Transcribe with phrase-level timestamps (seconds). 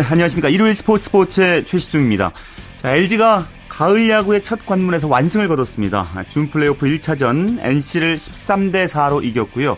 [0.00, 0.48] 네, 안녕하십니까.
[0.48, 2.32] 일요일 스포츠 스포츠의 최시중입니다.
[2.78, 6.24] 자, LG가 가을 야구의 첫 관문에서 완승을 거뒀습니다.
[6.26, 9.76] 준 플레이오프 1차전 NC를 13대 4로 이겼고요.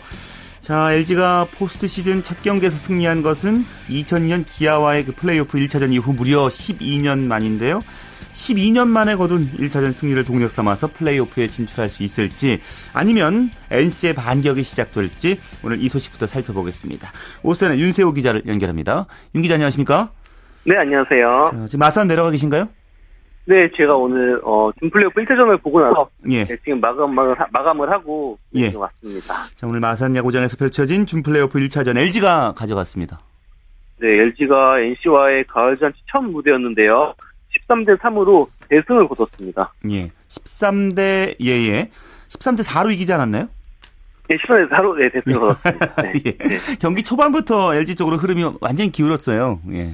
[0.61, 6.47] 자, LG가 포스트 시즌 첫 경기에서 승리한 것은 2002년 기아와의 그 플레이오프 1차전 이후 무려
[6.47, 7.83] 12년 만인데요.
[8.35, 12.61] 12년 만에 거둔 1차전 승리를 동력 삼아서 플레이오프에 진출할 수 있을지
[12.93, 17.11] 아니면 NC의 반격이 시작될지 오늘 이 소식부터 살펴보겠습니다.
[17.43, 19.07] 오스는 윤세호 기자를 연결합니다.
[19.35, 20.11] 윤 기자 안녕하십니까?
[20.65, 21.51] 네, 안녕하세요.
[21.53, 22.69] 자, 지금 마산 내려가 계신가요?
[23.45, 26.45] 네, 제가 오늘 어, 준플레이오프 1차전을 보고 나서 예.
[26.45, 28.73] 네, 지금 마감을, 하- 마감을 하고 예.
[28.73, 29.35] 왔습니다.
[29.57, 33.19] 자, 오늘 마산 야구장에서 펼쳐진 준 플레이오프 1차전 LG가 가져갔습니다.
[34.01, 37.15] 네, LG가 NC와의 가을 잔치 첫 무대였는데요.
[37.69, 39.73] 13대 3으로 대승을 거뒀습니다.
[39.91, 40.11] 예.
[40.29, 41.91] 13대 예예.
[42.29, 43.49] 13대 4로 이기지 않았나요?
[44.29, 45.87] 네, 13대 4로 네, 대승을 거뒀습니다.
[46.03, 46.13] 네.
[46.27, 46.77] 예.
[46.81, 49.61] 경기 초반부터 LG 쪽으로 흐름이 완전히 기울었어요.
[49.73, 49.91] 예.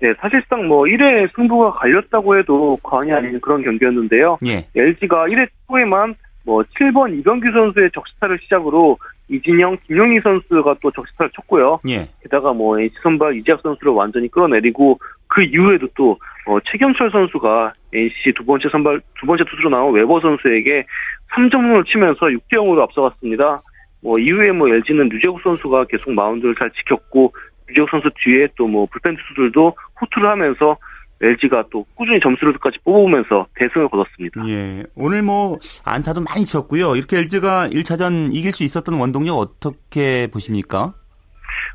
[0.00, 4.38] 네, 사실상 뭐 1회 승부가 갈렸다고 해도 과언이 아닌 그런 경기였는데요.
[4.46, 4.66] 예.
[4.74, 8.98] LG가 1회 초에만 뭐 7번 이병규 선수의 적시타를 시작으로
[9.30, 11.78] 이진영, 김용희 선수가 또 적시타를 쳤고요.
[11.88, 12.08] 예.
[12.22, 18.32] 게다가 뭐 NC 선발 이재학 선수를 완전히 끌어내리고 그 이후에도 또 어, 최경철 선수가 NC
[18.36, 20.84] 두 번째 선발 두 번째 투수로 나온 웨버 선수에게
[21.32, 23.62] 3점을 치면서 6대 0으로 앞서갔습니다.
[24.02, 27.32] 뭐 이후에 뭐 LG는 류재국 선수가 계속 마운드를 잘 지켰고
[27.68, 30.76] 류재국 선수 뒤에 또 뭐 불펜 투수들도 호투를 하면서
[31.22, 34.42] LG가 또 꾸준히 점수를까지 뽑아오면서 대승을 거뒀습니다.
[34.48, 34.82] 예.
[34.96, 36.96] 오늘 뭐 안타도 많이 쳤고요.
[36.96, 40.94] 이렇게 LG가 1차전 이길 수 있었던 원동력 어떻게 보십니까?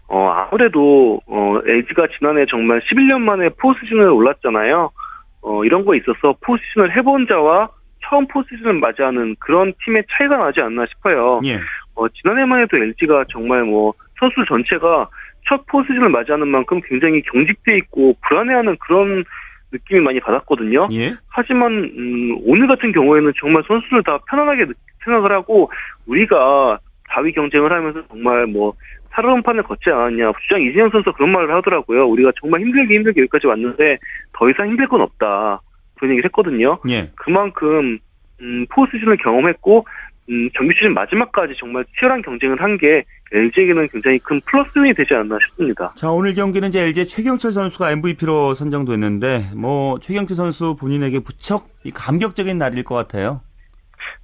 [0.07, 4.91] 어, 아무래도, 어, LG가 지난해 정말 11년 만에 포스시즌을 올랐잖아요.
[5.41, 7.69] 어, 이런 거에 있어서 포스시즌을 해본 자와
[8.07, 11.39] 처음 포스시즌을 맞이하는 그런 팀의 차이가 나지 않나 싶어요.
[11.45, 11.59] 예.
[11.95, 15.09] 어, 지난해만 해도 LG가 정말 뭐, 선수 전체가
[15.47, 19.23] 첫 포스시즌을 맞이하는 만큼 굉장히 경직돼 있고 불안해하는 그런
[19.71, 20.87] 느낌이 많이 받았거든요.
[20.93, 21.13] 예.
[21.27, 24.73] 하지만 음, 오늘 같은 경우에는 정말 선수들 다 편안하게 느-
[25.03, 25.71] 생각을 하고
[26.07, 26.79] 우리가
[27.09, 28.73] 4위 경쟁을 하면서 정말 뭐
[29.11, 32.05] 살아온 판을 걷지 않았냐 주장 이진영 선수가 그런 말을 하더라고요.
[32.07, 33.97] 우리가 정말 힘들게 힘들게 여기까지 왔는데
[34.33, 35.61] 더 이상 힘들 건 없다
[35.95, 36.79] 그런 얘기를 했거든요.
[36.89, 37.11] 예.
[37.15, 37.99] 그만큼
[38.41, 39.85] 음, 포스시즌을 경험했고
[40.29, 45.37] 음, 정규 시즌 마지막까지 정말 치열한 경쟁을 한 게 LG에게는 굉장히 큰 플러스이 되지 않나
[45.49, 45.91] 싶습니다.
[45.95, 51.91] 자, 오늘 경기는 이제 LG 최경철 선수가 MVP로 선정됐는데 뭐 최경철 선수 본인에게 무척 이
[51.91, 53.41] 감격적인 날일 것 같아요.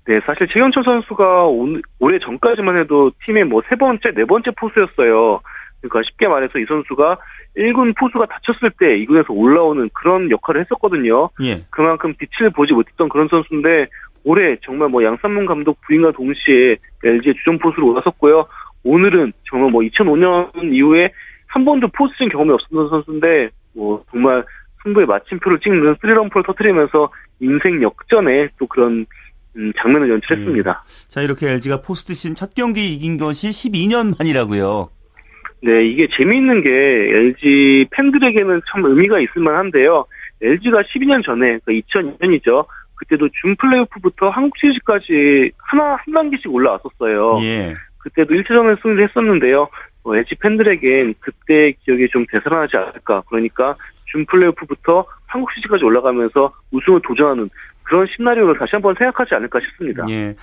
[0.08, 5.42] 네, 사실 최경철 선수가 올, 올해 전까지만 해도 팀의 뭐 세 번째, 네 번째 포수였어요.
[5.82, 7.18] 그러니까 쉽게 말해서 이 선수가
[7.58, 11.30] 1군 포수가 다쳤을 때 2군에서 올라오는 그런 역할을 했었거든요.
[11.44, 11.64] 예.
[11.70, 13.88] 그만큼 빛을 보지 못했던 그런 선수인데
[14.24, 18.48] 올해 정말 뭐 양산문 감독 부임과 동시에 LG의 주전 포수로 올라섰고요.
[18.84, 21.12] 오늘은 정말 뭐 2005년 이후에
[21.48, 24.44] 한 번도 포스즌 경험이 없었던 선수인데 뭐 정말
[24.84, 29.06] 승부의 마침표를 찍는 스리런프를 터뜨리면서 인생 역전에 또 그런
[29.58, 30.84] 음, 장면을 연출했습니다.
[31.09, 34.90] 자, 이렇게 LG가 포스트 시즌 첫 경기 이긴 것이 12년 만이라고요.
[35.64, 40.06] 네, 이게 재미있는 게 LG 팬들에게는 참 의미가 있을 만한데요.
[40.42, 42.66] LG가 12년 전에, 그러니까 2002년이죠.
[43.02, 47.40] 그때도 준 플레이오프부터 한국 시리즈까지 하나, 한 단계씩 올라왔었어요.
[47.42, 47.76] 예.
[47.98, 49.68] 그때도 1차전을 승리를 했었는데요.
[50.04, 53.24] 어, LG 팬들에겐 그때 기억이 좀 되살아나지 않을까.
[53.28, 53.76] 그러니까
[54.06, 57.50] 준 플레이오프부터 한국 시리즈까지 올라가면서 우승을 도전하는
[57.84, 60.06] 그런 시나리오를 다시 한번 생각하지 않을까 싶습니다.
[60.10, 60.36] 예.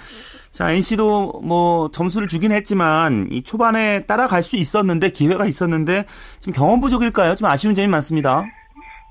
[0.50, 6.04] 자, NC도 뭐 점수를 주긴 했지만 이 초반에 따라갈 수 있었는데 기회가 있었는데
[6.40, 7.36] 지금 경험 부족일까요?
[7.36, 8.44] 좀 아쉬운 점이 많습니다.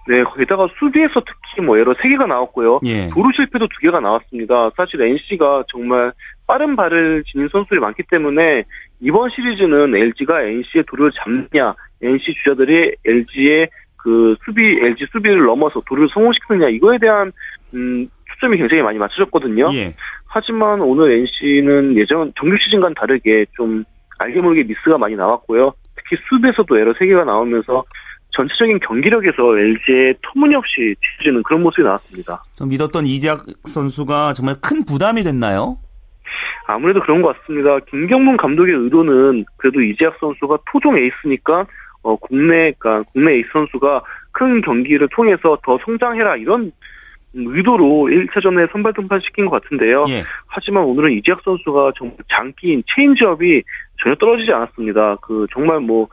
[0.07, 2.79] 네, 거기다가 수비에서 특히 뭐 에러 3개가 나왔고요.
[2.85, 3.09] 예.
[3.09, 4.71] 도루 실패도 2개가 나왔습니다.
[4.77, 6.13] 사실 NC가 정말
[6.47, 8.63] 빠른 발을 지닌 선수들이 많기 때문에
[9.01, 13.67] 이번 시리즈는 LG가 NC의 도루를 잡느냐, NC 주자들이 LG의
[13.97, 17.33] 그 수비, LG 수비를 넘어서 도루를 성공시키느냐, 이거에 대한,
[17.73, 19.67] 음, 초점이 굉장히 많이 맞춰졌거든요.
[19.73, 19.93] 예.
[20.27, 23.83] 하지만 오늘 NC는 예전 정규 시즌과는 다르게 좀
[24.19, 25.73] 알게 모르게 미스가 많이 나왔고요.
[25.95, 27.83] 특히 수비에서도 에러 3개가 나오면서
[28.37, 32.43] 전체적인 경기력에서 LG의 터무니없이 뒤지는 그런 모습이 나왔습니다.
[32.55, 35.77] 좀 믿었던 이재학 선수가 정말 큰 부담이 됐나요?
[36.67, 37.79] 아무래도 그런 것 같습니다.
[37.89, 41.65] 김경문 감독의 의도는 그래도 이재학 선수가 토종 에이스니까
[42.03, 46.71] 어, 국내, 그러니까 국내 에이스 선수가 큰 경기를 통해서 더 성장해라 이런
[47.33, 50.05] 의도로 1차전에 선발 등판시킨 것 같은데요.
[50.09, 50.23] 예.
[50.47, 53.61] 하지만 오늘은 이재학 선수가 정말 장기인 체인지업이
[54.01, 55.17] 전혀 떨어지지 않았습니다.
[55.21, 56.07] 그 정말 뭐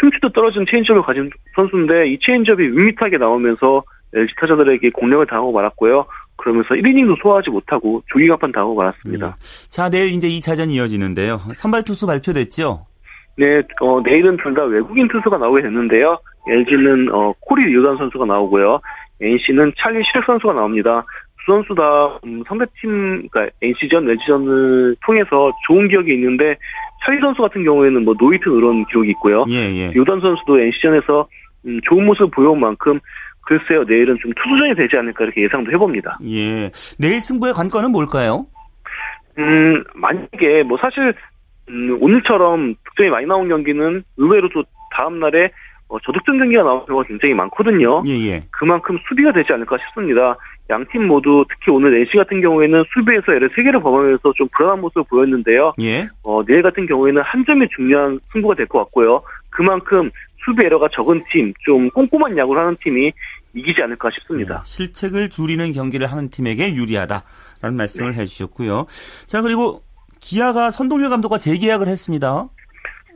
[0.00, 3.82] 흉추도 떨어진 체인지업을 가진 선수인데 이 체인지업이 밋밋하게 나오면서
[4.14, 6.06] LG 타자들에게 공략을 당하고 말았고요.
[6.36, 9.36] 그러면서 1이닝도 소화하지 못하고 조기 강판 당하고 말았습니다.
[9.68, 11.38] 자, 내일 이제 2차전이 이어지는데요.
[11.54, 12.86] 선발 투수 발표됐죠?
[13.36, 16.18] 네, 어, 내일은 둘 다 외국인 투수가 나오게 됐는데요.
[16.48, 18.80] LG는 어, 코리 리오단 선수가 나오고요.
[19.20, 21.04] NC는 찰리 쉬렉 선수가 나옵니다.
[21.44, 26.56] 두 선수 다 음, 상대팀, 그러니까 NC전, LG전을 통해서 좋은 기억이 있는데
[27.04, 29.44] 찰리 선수 같은 경우에는 뭐 노히트 이런 기록이 있고요.
[29.48, 29.90] 예, 예.
[29.94, 31.28] 리오단 선수도 NC전에서
[31.66, 33.00] 음, 좋은 모습을 보여온 만큼
[33.42, 36.18] 글쎄요 내일은 좀 투수전이 되지 않을까 이렇게 예상도 해봅니다.
[36.26, 36.70] 예.
[36.98, 38.46] 내일 승부의 관건은 뭘까요?
[39.38, 41.14] 음 만약에 뭐 사실
[41.70, 45.50] 음, 오늘처럼 득점이 많이 나온 경기는 의외로 또 다음 날에
[45.88, 48.02] 어, 저득점 경기가 나오는 경우가 굉장히 많거든요.
[48.06, 48.44] 예, 예.
[48.50, 50.36] 그만큼 수비가 되지 않을까 싶습니다.
[50.70, 55.04] 양 팀 모두 특히 오늘 NC 같은 경우에는 수비에서 에러 3개를 범하면서 좀 불안한 모습을
[55.08, 55.72] 보였는데요.
[55.80, 56.06] 예.
[56.22, 59.22] 어, 내일 같은 경우에는 한 점이 중요한 승부가 될 것 같고요.
[59.50, 60.10] 그만큼
[60.44, 63.12] 수비 에러가 적은 팀, 좀 꼼꼼한 야구를 하는 팀이
[63.54, 64.56] 이기지 않을까 싶습니다.
[64.56, 68.18] 예, 실책을 줄이는 경기를 하는 팀에게 유리하다라는 말씀을 네.
[68.20, 68.86] 해주셨고요.
[69.26, 69.80] 자 그리고
[70.20, 72.46] 기아가 선동열 감독과 재계약을 했습니다.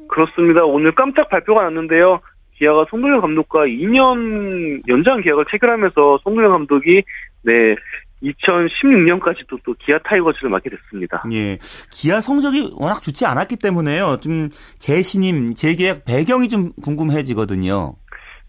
[0.09, 0.65] 그렇습니다.
[0.65, 2.21] 오늘 깜짝 발표가 났는데요.
[2.62, 7.03] 기아가 송도현 감독과 2년 연장 계약을 체결하면서 송도현 감독이
[7.43, 7.75] 네
[8.23, 11.25] 2016년까지 또, 또 기아 타이거즈를 맡게 됐습니다.
[11.32, 11.59] 예,
[11.91, 14.19] 기아 성적이 워낙 좋지 않았기 때문에요.
[14.23, 14.49] 좀
[14.79, 17.94] 재신임, 재계약 배경이 좀 궁금해지거든요.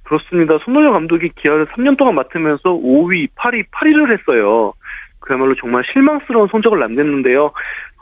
[0.03, 0.59] 그렇습니다.
[0.63, 4.73] 손흥민 감독이 기아를 3년 동안 맡으면서 5위, 8위, 8위를 했어요.
[5.21, 7.51] 그야말로 정말 실망스러운 성적을 남겼는데요.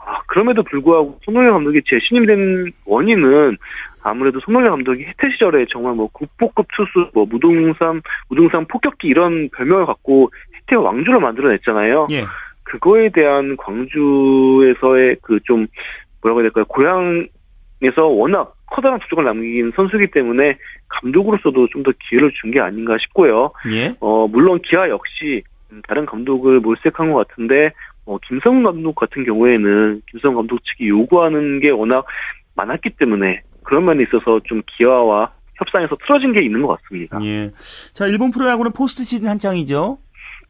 [0.04, 3.56] 아, 그럼에도 불구하고 손흥민 감독이 재신임된 원인은
[4.02, 9.86] 아무래도 손흥민 감독이 혜태 시절에 정말 뭐 국보급 투수, 뭐 무등산, 무등산 폭격기 이런 별명을
[9.86, 12.08] 갖고 혜태 왕조를 만들어냈잖아요.
[12.10, 12.22] 예,
[12.64, 15.66] 그거에 대한 광주에서의 그 좀
[16.20, 16.64] 뭐라고 해야 될까요?
[16.66, 20.56] 고향에서 워낙 커다란 부족을 남긴 선수이기 때문에
[20.88, 23.52] 감독으로서도 좀 더 기회를 준 게 아닌가 싶고요.
[23.72, 27.70] 예, 어, 물론 기아 역시 음, 다른 감독을 몰색한 것 같은데
[28.04, 32.04] 어, 김성훈 감독 같은 경우에는 김성훈 감독 측이 요구하는 게 워낙
[32.54, 37.18] 많았기 때문에 그런 면에 있어서 좀 기아와 협상에서 틀어진 게 있는 것 같습니다.
[37.22, 37.50] 예.
[37.92, 39.98] 자, 일본 프로야구는 포스트 시즌 한창이죠.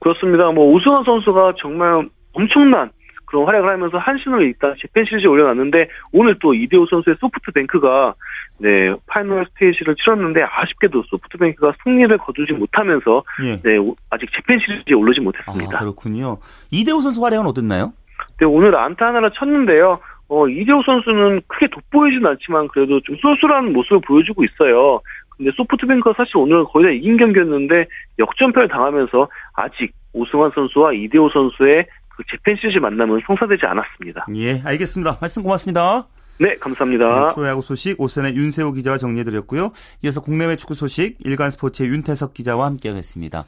[0.01, 0.51] 그렇습니다.
[0.51, 2.91] 뭐 오승환 선수가 정말 엄청난
[3.33, 8.15] 그런 활약을 하면서 한신을 일단 재팬 시리즈에 올려놨는데 오늘 또 이대호 선수의 소프트뱅크가
[8.59, 13.57] 네 final stage를 치렀는데 아쉽게도 소프트뱅크가 승리를 거두지 못하면서 예.
[13.63, 15.79] 네 오- 아직 재팬 시리즈에 오르지 아, 못했습니다.
[15.79, 16.37] 그렇군요.
[16.71, 17.93] 이대호 선수 활약은 어땠나요?
[18.39, 19.99] 네, 오늘 안타 하나를 쳤는데요.
[20.29, 25.01] 어, 이대호 선수는 크게 돋보이진 않지만 그래도 좀 쏠쏠한 모습을 보여주고 있어요.
[25.39, 27.87] 근데 소프트뱅크가 사실 오늘 거의 다 이긴 경기였는데
[28.19, 31.87] 역전패를 당하면서 아직 오승환 선수와 이대호 선수의
[32.17, 34.27] 그 재팬 시리즈 만남은 성사되지 않았습니다.
[34.37, 35.19] 예, 알겠습니다.
[35.21, 36.07] 말씀 고맙습니다.
[36.39, 37.05] 네, 감사합니다.
[37.29, 39.73] 네, 프로야구 소식 OSEN의 윤세호 기자와 정리해드렸고요.
[40.03, 43.45] 이어서 국내외 축구 소식 일간 스포츠의 윤태석 기자와 함께하겠습니다.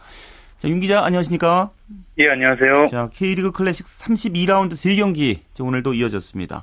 [0.59, 1.71] 자, 윤 기자 안녕하십니까?
[2.19, 2.87] 예, 안녕하세요.
[2.91, 6.63] 자, K리그 클래식 32라운드 3경기 오늘도 이어졌습니다.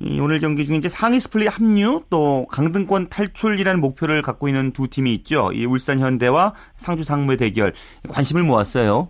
[0.00, 4.88] 이 오늘 경기 중에 이제 상위 스플릿 합류 또 강등권 탈출이라는 목표를 갖고 있는 두
[4.88, 5.50] 팀이 있죠.
[5.52, 7.72] 이 울산 현대와 상주 상무의 대결
[8.08, 9.08] 관심을 모았어요.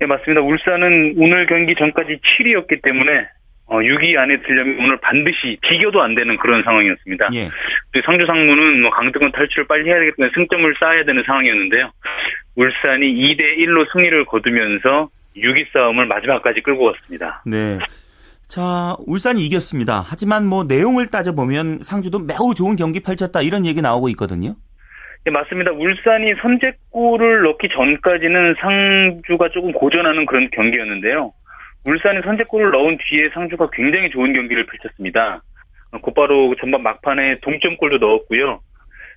[0.00, 0.40] 예, 맞습니다.
[0.40, 3.28] 울산은 오늘 경기 전까지 7위였기 때문에
[3.66, 7.28] 어, 6위 안에 들려면 오늘 반드시 비교도 안 되는 그런 상황이었습니다.
[7.34, 7.48] 예.
[7.92, 11.92] 그리고 상주 상무는 뭐 강등권 탈출을 빨리 해야 때문에 승점을 쌓아야 되는 상황이었는데요.
[12.56, 17.44] 울산이 2대 1로 승리를 거두면서 6위 싸움을 마지막까지 끌고 갔습니다.
[17.46, 17.78] 네.
[18.48, 20.02] 자, 울산이 이겼습니다.
[20.04, 24.56] 하지만 뭐 내용을 따져보면 상주도 매우 좋은 경기 펼쳤다 이런 얘기 나오고 있거든요.
[25.26, 25.72] 예, 맞습니다.
[25.72, 31.32] 울산이 선제골을 넣기 전까지는 상주가 조금 고전하는 그런 경기였는데요.
[31.84, 35.42] 울산이 선제골을 넣은 뒤에 상주가 굉장히 좋은 경기를 펼쳤습니다.
[35.92, 38.60] 어, 곧바로 전반 막판에 동점골도 넣었고요.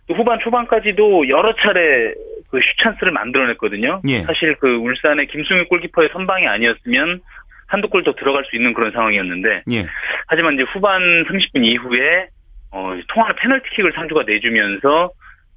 [0.08, 2.14] 또 후반 초반까지도 여러 차례
[2.52, 4.02] 그 슈찬스를 만들어냈거든요.
[4.08, 4.20] 예.
[4.24, 7.22] 사실 그 울산의 김승희 골키퍼의 선방이 아니었으면
[7.68, 9.86] 한두 골 더 들어갈 수 있는 그런 상황이었는데 예.
[10.28, 12.28] 하지만 이제 후반 30분 이후에
[12.72, 15.12] 어, 통화는 페널티킥을 상주가 내주면서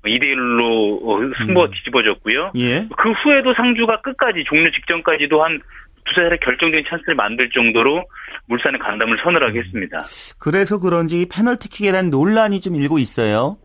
[0.07, 1.71] 2대 1로 승부가 음.
[1.71, 2.53] 뒤집어졌고요.
[2.57, 2.87] 예.
[2.97, 5.61] 그 후에도 상주가 끝까지 종료 직전까지도 한
[6.07, 8.05] 두세 차례 결정적인 찬스를 만들 정도로
[8.47, 9.99] 물산의 강담을 서늘하게 했습니다.
[10.41, 13.57] 그래서 그런지 페널티킥에 대한 논란이 좀 일고 있어요.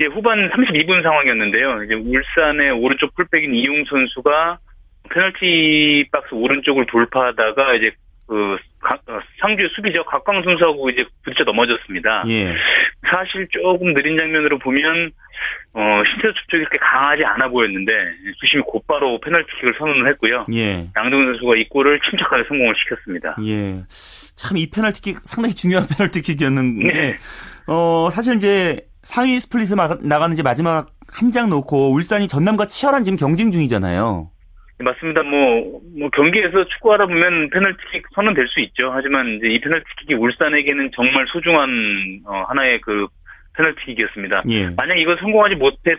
[0.00, 1.84] 예, 후반 32분 상황이었는데요.
[1.84, 4.58] 이제 울산의 오른쪽 풀백인 이용 선수가
[5.10, 7.90] 페널티 박스 오른쪽을 돌파하다가 이제
[8.32, 12.24] 그 가- 어, 상주의 수비죠 각광 선수하고 이제 부딪혀 넘어졌습니다.
[12.28, 12.44] 예.
[13.10, 15.10] 사실 조금 느린 장면으로 보면
[15.74, 17.92] 어 신체 접촉이 그렇게 강하지 않아 보였는데
[18.40, 20.44] 수심이 곧바로 페널티킥을 선언을 했고요.
[20.54, 20.86] 예.
[20.96, 23.36] 양동근 선수가 이 골을 침착하게 성공을 시켰습니다.
[23.44, 23.80] 예.
[24.34, 27.16] 참 이 페널티킥 상당히 중요한 페널티킥이었는데 네.
[27.68, 33.04] 어 사실 이제 상위 스플릿을 막- 나가는 이제 마지막 한 장 놓고 울산이 전남과 치열한
[33.04, 34.30] 지금 경쟁 중이잖아요.
[34.82, 35.22] 맞습니다.
[35.22, 38.90] 뭐, 뭐 경기에서 축구하다 보면 페널티킥 선언 될 수 있죠.
[38.92, 41.68] 하지만 이제 이 페널티킥이 울산에게는 정말 소중한
[42.26, 43.06] 어, 하나의 그
[43.56, 44.40] 페널티킥이었습니다.
[44.50, 44.70] 예.
[44.76, 45.98] 만약 이걸 성공하지 못했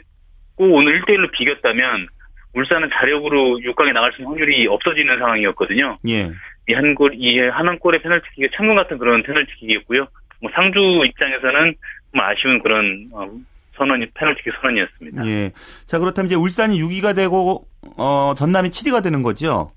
[0.57, 2.07] 오늘 1대1로 비겼다면
[2.55, 5.97] 울산은 자력으로 6강에 나갈 수 있는 확률이 없어지는 상황이었거든요.
[6.07, 6.29] 예.
[6.69, 10.07] 이 한 골, 이 한 골의 페널티킥이 천금 같은 그런 페널티킥이었고요.
[10.41, 11.73] 뭐 상주 입장에서는
[12.11, 13.27] 좀 아쉬운 그런 어,
[13.77, 15.25] 선언이 페널티킥 선언이었습니다.
[15.27, 15.51] 예.
[15.85, 19.71] 자, 그렇다면 이제 울산이 6위가 되고 어, 전남이 7위가 되는 거죠?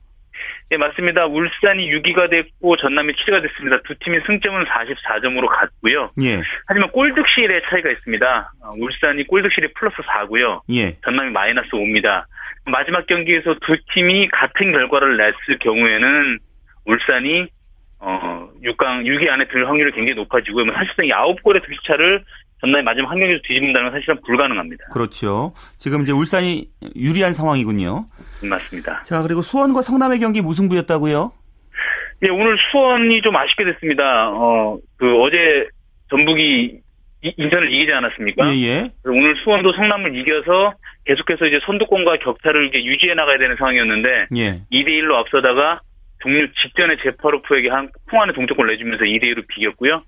[0.72, 1.26] 예, 맞습니다.
[1.26, 3.80] 울산이 6위가 됐고 전남이 7위가 됐습니다.
[3.86, 6.10] 두 팀의 승점은 44점으로 같고요.
[6.22, 6.42] 예.
[6.66, 8.52] 하지만 골득실의 차이가 있습니다.
[8.62, 10.62] 어, 울산이 골득실이 플러스 4고요.
[10.72, 10.92] 예.
[11.04, 12.24] 전남이 마이너스 5입니다.
[12.66, 16.38] 마지막 경기에서 두 팀이 같은 결과를 냈을 경우에는
[16.84, 17.46] 울산이
[17.98, 20.66] 어 6강 6위 안에 들 확률이 굉장히 높아지고요.
[20.66, 22.24] 뭐 사실상 이 9골의 득실차를
[22.60, 24.84] 전남이 마지막 한 경기에서 뒤집는다는 건 사실은 불가능합니다.
[24.92, 25.52] 그렇죠.
[25.78, 28.06] 지금 이제 울산이 유리한 상황이군요.
[28.48, 29.02] 맞습니다.
[29.02, 31.32] 자, 그리고 수원과 성남의 경기 무승부였다고요?
[32.24, 34.30] 예, 오늘 수원이 좀 아쉽게 됐습니다.
[34.30, 35.68] 어, 그 어제
[36.10, 36.80] 전북이
[37.22, 38.48] 이- 인천을 이기지 않았습니까?
[38.48, 38.90] 예, 예.
[39.04, 40.72] 오늘 수원도 성남을 이겨서
[41.04, 44.60] 계속해서 이제 선두권과 격차를 이제 유지해 나가야 되는 상황이었는데 예.
[44.72, 45.80] 2대 1로 앞서다가
[46.22, 50.02] 종료 직전에 제파로프에게 한 풍안의 동점골 내주면서 2대 1로 비겼고요.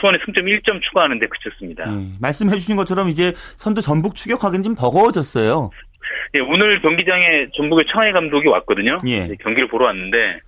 [0.00, 1.84] 수원이 승점 1점 추가하는데 그쳤습니다.
[1.86, 2.06] 예.
[2.20, 5.70] 말씀해 주신 것처럼 이제 선두 전북 추격하기는 좀 버거워졌어요.
[6.34, 8.94] 예, 오늘 경기장에 전북의 청하희 감독이 왔거든요.
[9.06, 9.26] 예.
[9.26, 10.40] 네, 경기를 보러 왔는데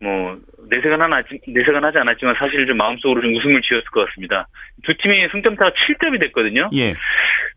[0.00, 0.36] 뭐
[0.68, 4.48] 내색은 하나 내색은 하지 않았지만 사실 좀 마음속으로 좀 웃음을 지었을 것 같습니다.
[4.84, 6.70] 두 팀의 승점차가 7점이 됐거든요.
[6.74, 6.94] 예.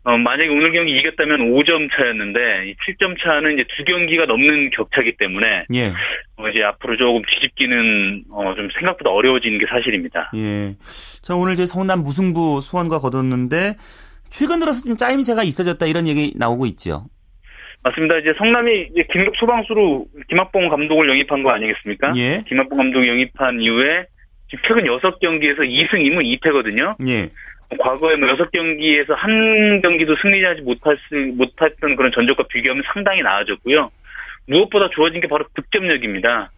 [0.02, 5.16] 어, 만약에 오늘 경기 이겼다면 5점 차였는데 이 7점 차는 이제 두 경기가 넘는 격차이기
[5.18, 5.88] 때문에 예.
[6.36, 10.30] 어, 이제 앞으로 조금 뒤집기는 어, 좀 생각보다 어려워지는 게 사실입니다.
[10.36, 10.74] 예.
[11.22, 13.74] 자, 오늘 이제 성남 무승부 수원과 거뒀는데
[14.30, 17.04] 최근 들어서 좀 짜임새가 있어졌다 이런 얘기 나오고 있죠.
[17.82, 18.18] 맞습니다.
[18.18, 22.12] 이제 성남이 이제 긴급 소방수로 김학봉 감독을 영입한 거 아니겠습니까?
[22.16, 22.42] 예.
[22.46, 24.06] 김학봉 감독 영입한 이후에
[24.66, 26.96] 최근 6경기에서 2승 2무 2패거든요.
[27.08, 27.30] 예.
[27.78, 33.90] 과거에 뭐 6경기에서 한 경기도 승리하지 못할 수, 못했던 그런 전적과 비교하면 상당히 나아졌고요.
[34.48, 36.50] 무엇보다 좋아진 게 바로 득점력입니다.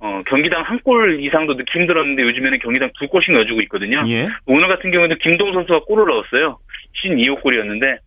[0.00, 4.02] 어, 경기당 한 골 이상도 넣기 힘들었는데 요즘에는 경기당 두 골씩 넣어주고 있거든요.
[4.08, 4.28] 예.
[4.46, 6.58] 오늘 같은 경우는 김동 선수가 골을 넣었어요.
[6.94, 7.98] 시즌 2호 골이었는데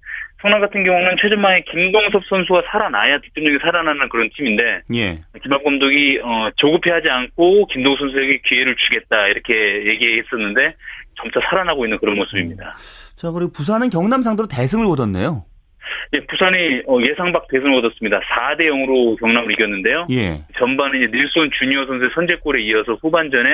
[0.41, 5.19] 성남 같은 경우는 최전방에 김동섭 선수가 살아나야 득점력이 살아나는 그런 팀인데 예.
[5.43, 9.53] 김학 감독이 어, 조급해하지 않고 김동섭 선수에게 기회를 주겠다 이렇게
[9.85, 10.73] 얘기했었는데
[11.21, 12.73] 점차 살아나고 있는 그런 모습입니다.
[13.15, 15.45] 자, 그리고 부산은 경남 상대로 대승을 거뒀네요.
[16.13, 18.19] 예, 부산이 어, 예상 밖 대승을 얻었습니다.
[18.19, 20.07] 4대 0으로 경남을 이겼는데요.
[20.11, 20.43] 예.
[20.57, 23.47] 전반에 이제 닐손 주니어 선수의 선제골에 이어서 후반전에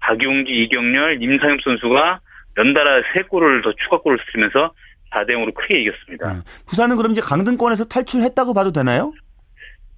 [0.00, 2.20] 박용기, 이경렬, 임상엽 선수가
[2.58, 4.72] 연달아 3골을 더 추가골을 쓰면서
[5.12, 6.36] 4대 0으로 크게 이겼습니다.
[6.36, 6.40] 예.
[6.68, 9.12] 부산은 그럼 이제 강등권에서 탈출했다고 봐도 되나요?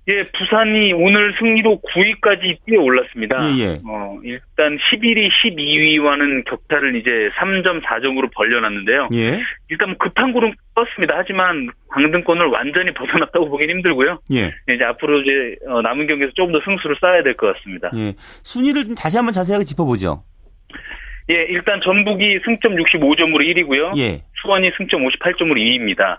[0.09, 3.37] 예, 부산이 오늘 승리로 9위까지 뛰어 올랐습니다.
[3.57, 3.81] 예, 예.
[3.89, 9.09] 어, 일단 11위, 12위와는 격차를 이제 3점, 4점으로 벌려놨는데요.
[9.15, 9.39] 예.
[9.69, 11.15] 일단 뭐 급한 골은 떴습니다.
[11.17, 14.19] 하지만 강등권을 완전히 벗어났다고 보긴 힘들고요.
[14.33, 14.51] 예.
[14.75, 17.91] 이제 앞으로 이제 어, 남은 경기에서 조금 더 승수를 쌓아야 될 것 같습니다.
[17.97, 18.15] 예.
[18.43, 20.25] 순위를 좀 다시 한번 자세하게 짚어보죠.
[21.31, 23.97] 예, 일단 전북이 승점 65점으로 1위고요.
[23.99, 24.23] 예.
[24.43, 26.19] 수원이 승점 58점으로 2위입니다.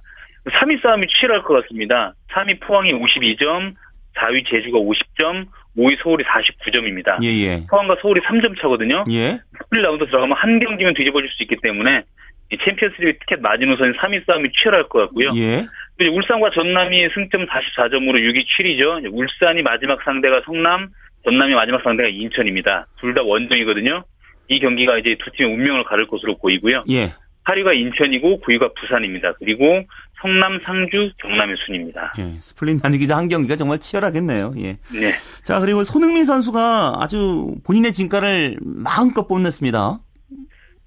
[0.49, 2.13] 3위 싸움이 치열할 것 같습니다.
[2.31, 3.73] 3위 포항이 52점,
[4.17, 5.45] 4위 제주가 50점,
[5.77, 7.23] 5위 서울이 49점입니다.
[7.23, 7.65] 예, 예.
[7.69, 9.03] 포항과 서울이 3점 차거든요.
[9.09, 9.39] 예.
[9.57, 12.03] 스플릿 라운드 들어가면 한 경기면 뒤집어질 수 있기 때문에
[12.51, 15.29] 이 챔피언스리그 티켓 마지노선 3위 싸움이 치열할 것 같고요.
[15.35, 15.65] 예.
[15.99, 19.09] 이제 울산과 전남이 승점 44점으로 6위 7위죠.
[19.11, 20.89] 울산이 마지막 상대가 성남,
[21.23, 22.87] 전남이 마지막 상대가 인천입니다.
[22.99, 24.03] 둘 다 원정이거든요.
[24.49, 26.83] 이 경기가 이제 두 팀의 운명을 가를 것으로 보이고요.
[26.89, 27.13] 예.
[27.45, 29.33] 8위가 인천이고 9위가 부산입니다.
[29.39, 29.83] 그리고
[30.21, 32.13] 성남, 상주, 경남의 순입니다.
[32.19, 32.39] 예.
[32.39, 34.53] 스플릿 나누기도 한 경기가 정말 치열하겠네요.
[34.59, 34.77] 예.
[34.97, 35.11] 네.
[35.43, 39.99] 자, 그리고 손흥민 선수가 아주 본인의 진가를 마음껏 뽐냈습니다.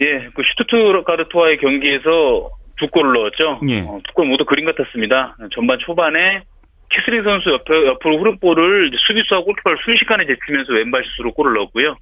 [0.01, 3.61] 예, 그 슈투트가르트와의 경기에서 두 골을 넣었죠.
[3.69, 3.81] 예.
[3.81, 5.37] 어, 두골 모두 그림 같았습니다.
[5.55, 6.43] 전반 초반에
[6.91, 11.97] 키슬링 선수 옆에, 옆으로 흐른 볼을 이제 수비수와 골키퍼를 순식간에 제치면서 왼발 슛으로 골을 넣었고요.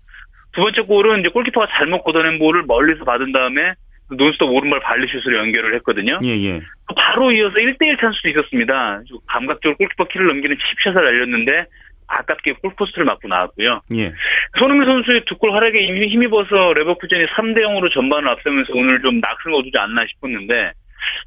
[0.52, 3.74] 두 번째 골은 이제 골키퍼가 잘못 걷어낸 볼을 멀리서 받은 다음에
[4.10, 6.18] 논스톱 오른발 발리슛으로 연결을 했거든요.
[6.24, 6.60] 예, 예.
[6.96, 9.00] 바로 이어서 1대1 찬스도 있었습니다.
[9.26, 11.66] 감각적으로 골키퍼 키를 넘기는 칩샷을 날렸는데
[12.06, 13.80] 아깝게 골포스트를 맞고 나왔고요.
[13.96, 14.12] 예.
[14.58, 19.56] 손흥민 선수의 두 골 활약에 이미 힘입어서 레버쿠젠이 3대 0으로 전반을 앞서면서 오늘 좀 낙승을
[19.56, 20.72] 거두지 않나 싶었는데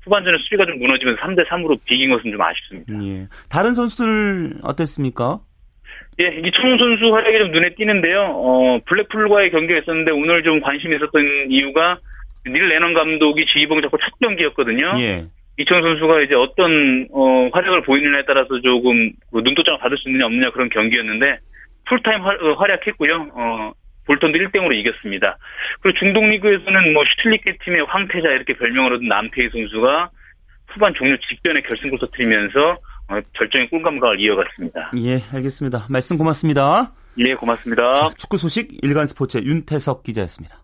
[0.06, 2.94] 후반전에 수비가 좀 무너지면서 3대 3으로 비긴 것은 좀 아쉽습니다.
[3.04, 3.24] 예.
[3.50, 5.40] 다른 선수들 어땠습니까?
[6.20, 8.22] 예, 이청용 선수 활약이 좀 눈에 띄는데요.
[8.34, 11.98] 어, 블랙풀과의 경기가 있었는데 오늘 좀 관심이 있었던 이유가
[12.48, 14.92] 닐 레넌 감독이 지휘봉 잡고 첫 경기였거든요.
[15.00, 15.26] 예.
[15.58, 20.52] 이청 선수가 이제 어떤 어, 활약을 보이느냐에 따라서 조금 그 눈도장을 받을 수 있느냐 없느냐
[20.52, 21.40] 그런 경기였는데
[21.88, 23.30] 풀타임 활, 어, 활약했고요.
[23.34, 23.72] 어,
[24.06, 25.38] 볼턴도 1등으로 이겼습니다.
[25.82, 30.10] 그리고 중동 리그에서는 뭐 슈틸리케 팀의 황태자 이렇게 별명을 얻은 남태희 선수가
[30.68, 32.78] 후반 종료 직전에 결승골 터뜨리면서
[33.10, 34.92] 어, 절정의 골 감각을 이어갔습니다.
[34.98, 35.88] 예, 알겠습니다.
[35.90, 36.92] 말씀 고맙습니다.
[37.18, 37.92] 예, 고맙습니다.
[37.92, 40.58] 자, 축구 소식 일간 스포츠의 윤태석 기자였습니다.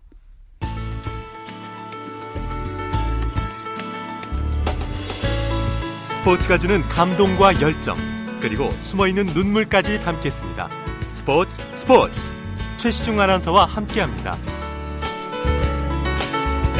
[6.23, 7.95] 스포츠가 주는 감동과 열정,
[8.39, 10.69] 그리고 숨어있는 눈물까지 담겠습니다.
[11.09, 12.31] 스포츠 스포츠
[12.77, 14.37] 최시중 아나운서와 함께합니다.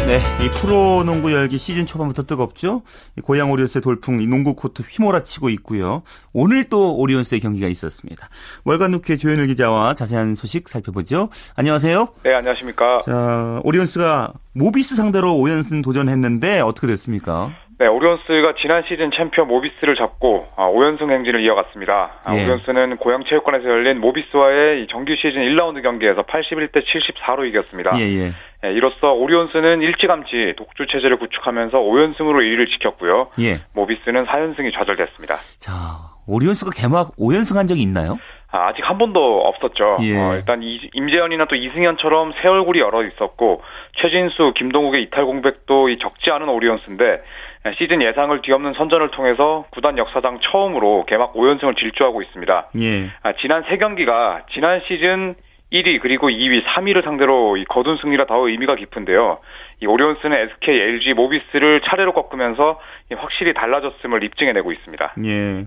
[0.08, 2.84] 네, 이 프로농구 열기 시즌 초반부터 뜨겁죠.
[3.22, 6.04] 고양 오리온스의 돌풍 이 농구 코트 휘몰아치고 있고요.
[6.32, 8.30] 오늘 또 오리온스의 경기가 있었습니다.
[8.64, 11.28] 월간 루키의 조현일 기자와 자세한 소식 살펴보죠.
[11.56, 12.08] 안녕하세요.
[12.24, 13.00] 네, 안녕하십니까.
[13.06, 17.54] 자, 오리온스가 모비스 상대로 5연승 도전했는데 어떻게 됐습니까?
[17.84, 22.12] 네, 오리온스가 지난 시즌 챔피언 모비스를 잡고 5연승 아, 행진을 이어갔습니다.
[22.24, 22.46] 아, 예.
[22.46, 27.92] 오리온스는 고양체육관에서 열린 모비스와의 정규 시즌 1라운드 경기에서 81대 74로 이겼습니다.
[28.00, 28.32] 예, 예.
[28.64, 33.32] 예, 이로써 오리온스는 일찌감치 독주 체제를 구축하면서 5연승으로 2위를 지켰고요.
[33.42, 33.60] 예.
[33.74, 35.36] 모비스는 4연승이 좌절됐습니다.
[35.60, 35.74] 자,
[36.26, 38.18] 오리온스가 개막 5연승 한 적이 있나요?
[38.54, 39.98] 아, 아직 한 번도 없었죠.
[40.04, 40.16] 예.
[40.16, 43.62] 어, 일단 임재현이나 또 이승현처럼 새 얼굴이 여러 있었고
[44.00, 47.24] 최진수, 김동욱의 이탈 공백도 적지 않은 오리온스인데
[47.78, 52.70] 시즌 예상을 뒤엎는 선전을 통해서 구단 역사상 처음으로 개막 5연승을 질주하고 있습니다.
[52.82, 53.10] 예.
[53.24, 55.36] 아, 지난 3경기가 지난 시즌
[55.74, 59.40] 1위 그리고 2위, 3위를 상대로 이 거둔 승리라 더 의미가 깊은데요.
[59.82, 62.80] 이 오리온스는 SK, LG, 모비스를 차례로 꺾으면서
[63.18, 65.16] 확실히 달라졌음을 입증해내고 있습니다.
[65.26, 65.66] 예.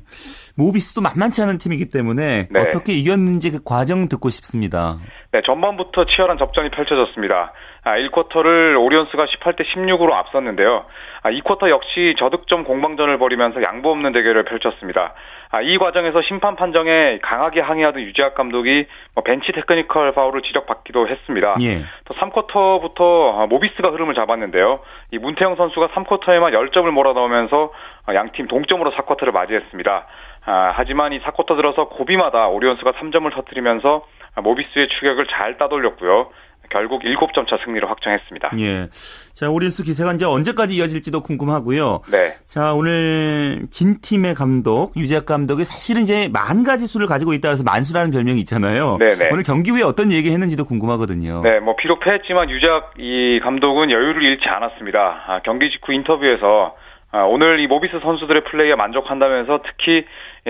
[0.57, 2.61] 모비스도 만만치 않은 팀이기 때문에 네.
[2.61, 4.99] 어떻게 이겼는지 그 과정 듣고 싶습니다.
[5.33, 7.53] 네, 전반부터 치열한 접전이 펼쳐졌습니다.
[7.87, 10.87] 아, 1쿼터를 오리온스가 18대 16으로 앞섰는데요.
[11.23, 15.15] 아, 2쿼터 역시 저득점 공방전을 벌이면서 양보 없는 대결을 펼쳤습니다.
[15.53, 21.55] 아, 이 과정에서 심판 판정에 강하게 항의하던 유재학 감독이 뭐 벤치 테크니컬 파울을 지적받기도 했습니다.
[21.61, 21.85] 예.
[22.07, 24.81] 또 3쿼터부터 아, 모비스가 흐름을 잡았는데요.
[25.13, 27.73] 이 문태영 선수가 3쿼터에만 10점을 몰아넣으면서
[28.07, 30.07] 아, 양팀 동점으로 4쿼터를 맞이했습니다.
[30.47, 34.05] 아, 하지만 이 4쿼터 들어서 고비마다 오리온스가 3점을 터뜨리면서
[34.43, 36.31] 모비스의 추격을 잘 따돌렸고요.
[36.71, 38.51] 결국 7점 차 승리를 확정했습니다.
[38.59, 38.87] 예.
[39.35, 42.01] 자, 오리온스 기세가 이제 언제까지 이어질지도 궁금하고요.
[42.11, 42.35] 네.
[42.45, 47.63] 자, 오늘 진 팀의 감독, 유재학 감독이 사실은 이제 만 가지 수를 가지고 있다 해서
[47.65, 48.97] 만수라는 별명이 있잖아요.
[48.99, 49.15] 네네.
[49.15, 49.29] 네.
[49.33, 51.43] 오늘 경기 후에 어떤 얘기 했는지도 궁금하거든요.
[51.43, 55.25] 네, 뭐 비록 패했지만 유재학 이 감독은 여유를 잃지 않았습니다.
[55.27, 56.86] 아, 경기 직후 인터뷰에서 아,
[57.25, 60.05] 오늘 이 모비스 선수들의 플레이에 만족한다면서 특히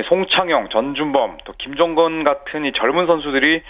[0.08, 3.62] 송창영, 전준범, 또 김정건 같은 이 젊은 선수들이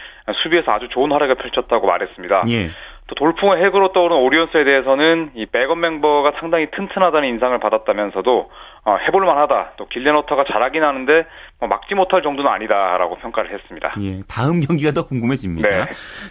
[0.43, 2.45] 수비에서 아주 좋은 활약을 펼쳤다고 말했습니다.
[2.49, 2.69] 예.
[3.09, 8.51] 또 돌풍의 핵으로 떠오른 오리온스에 대해서는 이 백업 멤버가 상당히 튼튼하다는 인상을 받았다면서도
[8.85, 9.75] 어, 해볼만하다.
[9.77, 11.27] 또 길레너터가 잘하긴 하는데
[11.61, 13.93] 뭐 막지 못할 정도는 아니다라고 평가를 했습니다.
[14.01, 15.69] 예, 다음 경기가 더 궁금해집니다.
[15.69, 15.85] 네.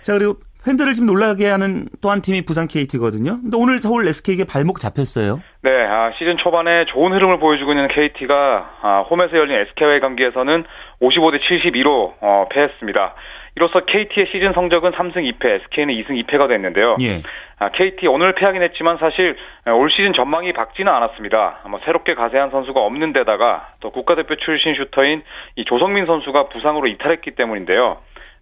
[0.04, 3.42] 자 그리고 팬들을 좀 놀라게 하는 또 한 팀이 부산 KT거든요.
[3.42, 5.42] 근데 오늘 서울 SK에게 발목 잡혔어요.
[5.64, 10.64] 네, 아, 시즌 초반에 좋은 흐름을 보여주고 있는 KT가 아, 홈에서 열린 SK와의 경기에서는
[11.02, 13.16] 55대 72로 어, 패했습니다.
[13.58, 16.98] 이로써 KT의 시즌 성적은 3승 2패, SK는 2승 2패가 됐는데요.
[17.02, 17.22] 예.
[17.58, 19.36] 아, KT 오늘 패하긴 했지만 사실
[19.68, 21.62] 올 시즌 전망이 밝지는 않았습니다.
[21.70, 25.24] 뭐 새롭게 가세한 선수가 없는 데다가 또 국가대표 출신 슈터인
[25.56, 27.98] 이 조성민 선수가 부상으로 이탈했기 때문인데요.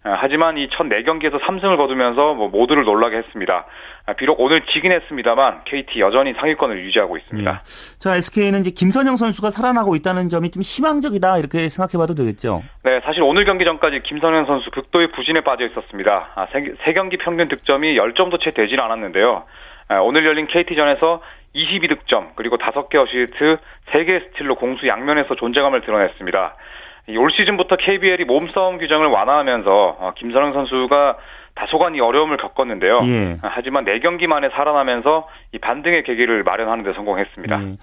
[0.06, 3.64] 아, 하지만 이 첫 4경기에서 3승을 거두면서 뭐 모두를 놀라게 했습니다.
[4.06, 7.50] 아, 비록 오늘 지긴 했습니다만 KT 여전히 상위권을 유지하고 있습니다.
[7.50, 7.98] 네.
[7.98, 12.62] 자, SK는 이제 김선형 선수가 살아나고 있다는 점이 좀 희망적이다 이렇게 생각해봐도 되겠죠.
[12.84, 16.28] 네, 사실 오늘 경기 전까지 김선형 선수 극도의 부진에 빠져 있었습니다.
[16.34, 19.44] 아, 세, 세 경기 평균 득점이 10점도 채 되질 않았는데요.
[19.88, 21.22] 아, 오늘 열린 KT전에서
[21.54, 23.56] 22득점 그리고 5개 어시스트
[23.92, 26.56] 3개 스틸로 공수 양면에서 존재감을 드러냈습니다.
[27.08, 31.18] 올 시즌부터 KBL이 몸싸움 규정을 완화하면서 어, 김선영 선수가
[31.54, 33.00] 다소간 이 어려움을 겪었는데요.
[33.04, 33.38] 예.
[33.42, 37.62] 하지만 4경기 만에 살아나면서 이 반등의 계기를 마련하는 데 성공했습니다.
[37.62, 37.76] 예.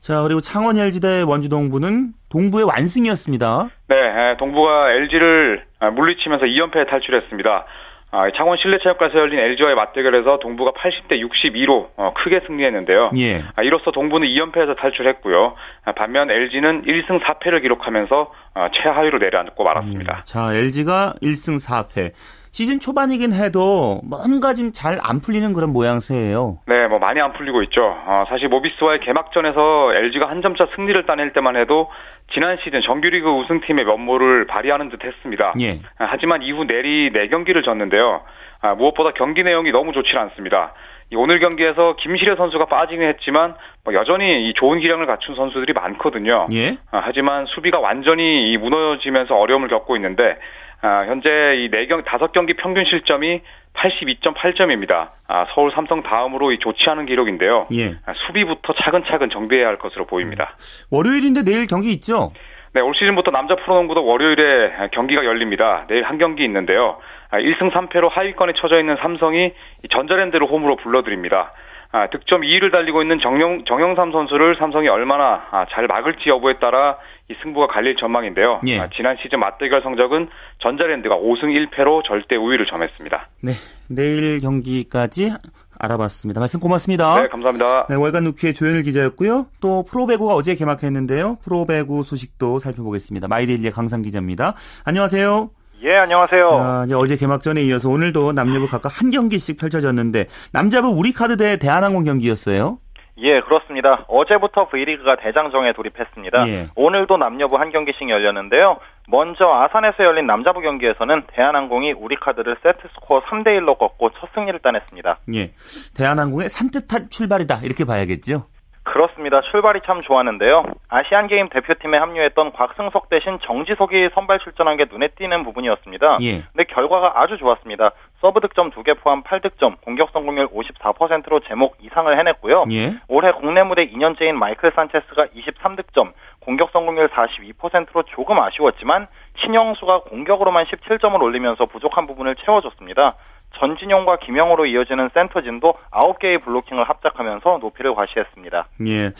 [0.00, 3.68] 자, 그리고 창원 LG대 원주 동부는 동부의 완승이었습니다.
[3.88, 5.64] 네, 동부가 LG를
[5.94, 7.66] 물리치면서 2연패에 탈출했습니다.
[8.10, 13.10] 아, 창원 실내체육관에서 열린 LG와의 맞대결에서 동부가 80대 62로 어, 크게 승리했는데요.
[13.18, 13.44] 예.
[13.54, 15.54] 아, 이로써 동부는 2연패에서 탈출했고요.
[15.84, 20.16] 아, 반면 LG는 1승 4패를 기록하면서 어, 최하위로 내려앉고 말았습니다.
[20.16, 22.12] 음, 자, LG가 1승 4패.
[22.58, 26.58] 시즌 초반이긴 해도 뭔가 좀 잘 안 풀리는 그런 모양새예요.
[26.66, 27.82] 네, 뭐 많이 안 풀리고 있죠.
[28.04, 31.88] 어, 사실 모비스와의 개막전에서 LG가 한 점차 승리를 따낼 때만 해도
[32.34, 35.54] 지난 시즌 정규리그 우승팀의 면모를 발휘하는 듯 했습니다.
[35.60, 35.78] 예.
[35.98, 38.22] 아, 하지만 이후 내리 4경기를 졌는데요.
[38.60, 40.74] 아, 무엇보다 경기 내용이 너무 좋지 않습니다.
[41.14, 46.46] 오늘 경기에서 김시래 선수가 빠지긴 했지만 뭐 여전히 이 좋은 기량을 갖춘 선수들이 많거든요.
[46.52, 46.76] 예?
[46.90, 50.36] 아, 하지만 수비가 완전히 무너지면서 어려움을 겪고 있는데
[50.80, 53.40] 아, 현재 이 4경, 5경기 평균 실점이
[53.74, 55.10] 82.8점입니다.
[55.26, 57.66] 아, 서울 삼성 다음으로 이 좋지 않은 기록인데요.
[57.72, 57.96] 예.
[58.06, 60.54] 아, 수비부터 차근차근 정비해야 할 것으로 보입니다.
[60.90, 62.32] 월요일인데 내일 경기 있죠?
[62.74, 65.84] 네, 올 시즌부터 남자 프로농구도 월요일에 경기가 열립니다.
[65.88, 66.98] 내일 한 경기 있는데요.
[67.32, 69.52] 1승 아, 3패로 하위권에 처져 있는 삼성이
[69.90, 71.52] 전자랜드를 홈으로 불러드립니다.
[71.90, 76.98] 아, 득점 2위를 달리고 있는 정영, 정영삼 선수를 삼성이 얼마나 아, 잘 막을지 여부에 따라
[77.30, 78.60] 이 승부가 갈릴 전망인데요.
[78.66, 78.80] 예.
[78.80, 80.28] 아, 지난 시즌 맞대결 성적은
[80.62, 83.28] 전자랜드가 5승 1패로 절대 우위를 점했습니다.
[83.42, 83.52] 네,
[83.88, 85.32] 내일 경기까지
[85.78, 86.40] 알아봤습니다.
[86.40, 87.20] 말씀 고맙습니다.
[87.20, 87.86] 네, 감사합니다.
[87.88, 89.46] 네, 월간 누키의 조현일 기자였고요.
[89.60, 91.38] 또 프로배구가 어제 개막했는데요.
[91.44, 93.28] 프로배구 소식도 살펴보겠습니다.
[93.28, 94.54] 마이데일리의 강상 기자입니다.
[94.86, 95.50] 안녕하세요.
[95.84, 96.42] 예, 안녕하세요.
[96.42, 102.02] 자, 이제 어제 개막전에 이어서 오늘도 남녀부 각각 한 경기씩 펼쳐졌는데 남자부 우리카드 대 대한항공
[102.04, 102.78] 경기였어요.
[103.20, 104.04] 예, 그렇습니다.
[104.08, 106.48] 어제부터 V리그가 대장정에 돌입했습니다.
[106.48, 106.68] 예.
[106.76, 108.78] 오늘도 남녀부 한 경기씩 열렸는데요.
[109.08, 115.18] 먼저 아산에서 열린 남자부 경기에서는 대한항공이 우리카드를 세트스코어 3대 1로 꺾고 첫 승리를 따냈습니다.
[115.34, 115.52] 예.
[115.96, 117.60] 대한항공의 산뜻한 출발이다.
[117.64, 118.46] 이렇게 봐야겠죠.
[118.92, 119.40] 그렇습니다.
[119.42, 120.64] 출발이 참 좋았는데요.
[120.88, 126.18] 아시안 게임 대표팀에 합류했던 곽승석 대신 정지석이 선발 출전한 게 눈에 띄는 부분이었습니다.
[126.22, 126.42] 예.
[126.52, 127.92] 근데 결과가 아주 좋았습니다.
[128.20, 132.64] 서브 득점 2개 포함 8득점, 공격 성공률 54%로 제 몫 이상을 해냈고요.
[132.72, 132.96] 예.
[133.08, 139.06] 올해 국내 무대 2년째인 마이클 산체스가 23득점, 공격 성공률 42%로 조금 아쉬웠지만
[139.40, 143.14] 신영수가 공격으로만 17점을 올리면서 부족한 부분을 채워줬습니다.
[143.58, 148.66] 전진용과 김영호로 이어지는 센터진도 9개의 블로킹을 합작하면서 높이를 과시했습니다.
[148.86, 149.10] 예.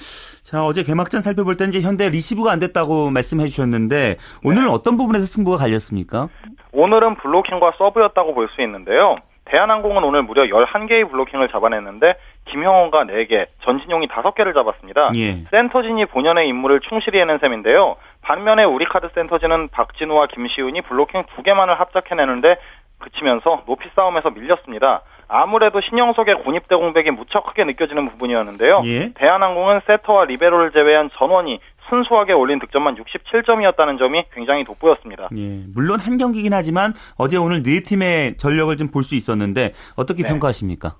[0.44, 4.72] 자, 어제 개막전 살펴볼 때 이제 현대 리시브가 안 됐다고 말씀해 주셨는데 오늘은 네.
[4.72, 6.29] 어떤 부분에서 승부가 갈렸습니까?
[6.72, 9.16] 오늘은 블로킹과 서브였다고 볼 수 있는데요.
[9.51, 12.14] 대한항공은 오늘 무려 11개의 블로킹을 잡아냈는데
[12.51, 15.11] 김형호가 4개, 전진용이 5개를 잡았습니다.
[15.16, 15.33] 예.
[15.51, 17.94] 센터진이 본연의 임무를 충실히 해낸 셈인데요.
[18.22, 22.57] 반면에 우리카드 센터진은 박진우와 김시훈이 블로킹 2개만을 합작해내는데
[22.99, 25.03] 그치면서 높이 싸움에서 밀렸습니다.
[25.29, 28.81] 아무래도 신영석의 고립대 공백이 무척 크게 느껴지는 부분이었는데요.
[28.85, 29.13] 예?
[29.15, 35.29] 대한항공은 세터와 리베로를 제외한 전원이 순수하게 올린 득점만 67점이었다는 점이 굉장히 돋보였습니다.
[35.37, 40.23] 예, 물론 한 경기긴 하지만 어제 오늘 네 팀의 전력을 좀 볼 수 있었는데 어떻게
[40.23, 40.29] 네.
[40.29, 40.97] 평가하십니까?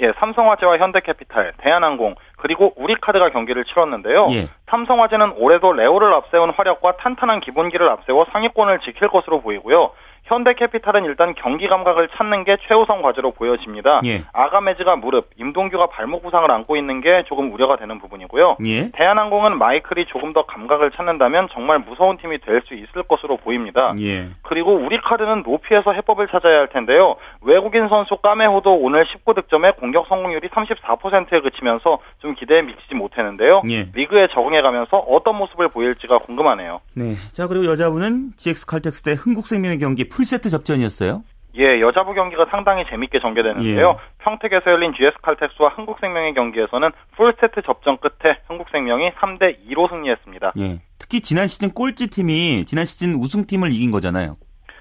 [0.00, 4.28] 예, 삼성화재와 현대캐피탈, 대한항공, 그리고 우리카드가 경기를 치렀는데요.
[4.32, 4.48] 예.
[4.70, 9.90] 삼성화재는 올해도 레오를 앞세운 화력과 탄탄한 기본기를 앞세워 상위권을 지킬 것으로 보이고요.
[10.32, 14.00] 현대캐피탈은 일단 경기 감각을 찾는 게 최우선 과제로 보여집니다.
[14.06, 14.24] 예.
[14.32, 18.56] 아가메즈가 무릎, 임동규가 발목 부상을 안고 있는 게 조금 우려가 되는 부분이고요.
[18.64, 18.90] 예.
[18.92, 23.92] 대한항공은 마이클이 조금 더 감각을 찾는다면 정말 무서운 팀이 될 수 있을 것으로 보입니다.
[23.98, 24.28] 예.
[24.42, 27.16] 그리고 우리카드는 높이에서 해법을 찾아야 할 텐데요.
[27.40, 33.62] 외국인 선수 까메호도 오늘 19득점에 공격 성공률이 34%에 그치면서 좀 기대에 미치지 못했는데요.
[33.68, 33.88] 예.
[33.94, 36.80] 리그에 적응해가면서 어떤 모습을 보일지가 궁금하네요.
[36.94, 37.14] 네.
[37.32, 41.24] 자 그리고 여자부는 GS 칼텍스 대 흥국생명의 경기 풀세트 접전이었어요?
[41.56, 43.88] 예, 여자부 경기가 상당히 재밌게 전개되는데요.
[43.98, 44.24] 예.
[44.24, 50.52] 평택에서 열린 GS 칼텍스와 흥국생명의 경기에서는 풀세트 접전 끝에 흥국생명이 3대 2로 승리했습니다.
[50.58, 50.80] 예.
[50.98, 54.36] 특히 지난 시즌 꼴찌 팀이 지난 시즌 우승팀을 이긴 거잖아요.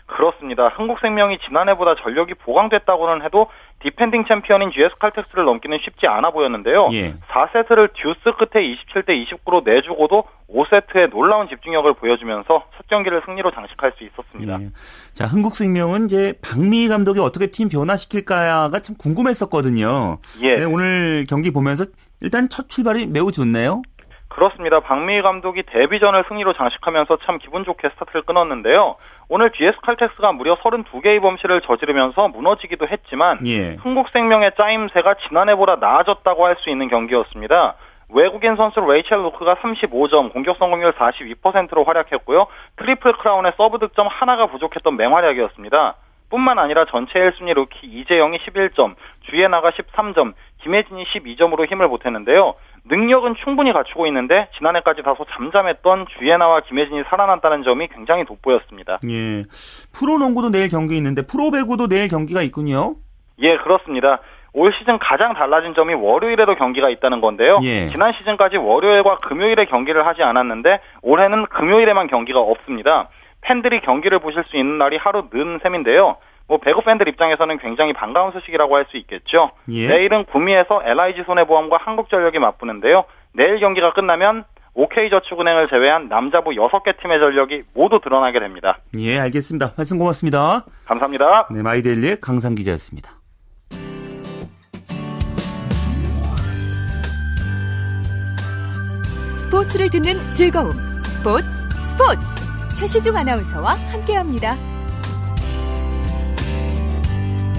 [0.05, 0.67] 그렇습니다.
[0.67, 3.47] 흥국생명이 지난해보다 전력이 보강됐다고는 해도
[3.83, 6.89] 디펜딩 챔피언인 GS 칼텍스를 넘기는 쉽지 않아 보였는데요.
[6.93, 7.13] 예.
[7.27, 14.03] 4세트를 듀스 끝에 27대 29로 내주고도 5세트에 놀라운 집중력을 보여주면서 첫 경기를 승리로 장식할 수
[14.03, 14.61] 있었습니다.
[14.61, 14.69] 예.
[15.13, 20.17] 자, 흥국생명은 이제 박미희 감독이 어떻게 팀 변화시킬까가 참 궁금했었거든요.
[20.43, 20.57] 예.
[20.57, 21.85] 네, 오늘 경기 보면서
[22.21, 23.81] 일단 첫 출발이 매우 좋네요.
[24.31, 24.79] 그렇습니다.
[24.79, 28.95] 박미희 감독이 데뷔전을 승리로 장식하면서 참 기분 좋게 스타트를 끊었는데요.
[29.27, 33.75] 오늘 GS 칼텍스가 무려 32개의 범실을 저지르면서 무너지기도 했지만 예.
[33.75, 37.75] 흥국생명의 짜임새가 지난해보다 나아졌다고 할 수 있는 경기였습니다.
[38.13, 42.47] 외국인 선수 레이첼 루크가 35점, 공격 성공률 42%로 활약했고요.
[42.75, 45.95] 트리플 크라운에 서브 득점 하나가 부족했던 맹활약이었습니다.
[46.29, 48.95] 뿐만 아니라 전체 1순위 루키 이재영이 11점,
[49.29, 52.55] 주예나가 13점, 김혜진이 12점으로 힘을 보탰는데요.
[52.85, 58.99] 능력은 충분히 갖추고 있는데 지난해까지 다소 잠잠했던 주예나와 김혜진이 살아났다는 점이 굉장히 돋보였습니다.
[59.09, 59.43] 예.
[59.93, 62.95] 프로농구도 내일 경기 있는데 프로배구도 내일 경기가 있군요.
[63.39, 64.19] 예, 그렇습니다.
[64.53, 67.59] 올 시즌 가장 달라진 점이 월요일에도 경기가 있다는 건데요.
[67.63, 67.89] 예.
[67.89, 73.09] 지난 시즌까지 월요일과 금요일에 경기를 하지 않았는데 올해는 금요일에만 경기가 없습니다.
[73.41, 76.17] 팬들이 경기를 보실 수 있는 날이 하루 는 셈인데요.
[76.47, 79.51] 뭐 배구 팬들 입장에서는 굉장히 반가운 소식이라고 할 수 있겠죠.
[79.69, 79.87] 예.
[79.87, 83.05] 내일은 구미에서 LIG 손해보험과 한국전력이 맞붙는데요.
[83.33, 88.79] 내일 경기가 끝나면 OK저축은행을 제외한 남자부 6개 팀의 전력이 모두 드러나게 됩니다.
[88.97, 89.73] 예, 알겠습니다.
[89.77, 90.65] 말씀 고맙습니다.
[90.85, 91.47] 감사합니다.
[91.51, 93.11] 네, 마이데일리의 강상 기자였습니다.
[99.37, 100.71] 스포츠를 듣는 즐거움.
[101.03, 101.45] 스포츠,
[101.91, 102.21] 스포츠.
[102.79, 104.55] 최시중 아나운서와 함께합니다.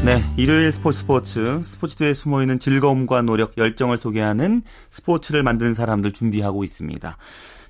[0.04, 6.64] 네, 일요일 스포츠 스포츠 스포츠대에 숨어 있는 즐거움과 노력, 열정을 소개하는 스포츠를 만드는 사람들 준비하고
[6.64, 7.16] 있습니다.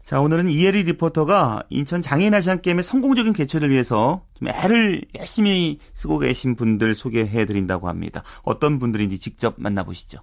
[0.02, 6.20] 자, 오늘은 이혜리 리포터가 인천 장애인 아시안 게임의 성공적인 개최를 위해서 좀 애를 열심히 쓰고
[6.20, 8.22] 계신 분들 소개해 드린다고 합니다.
[8.44, 10.20] 어떤 분들인지 직접 만나보시죠.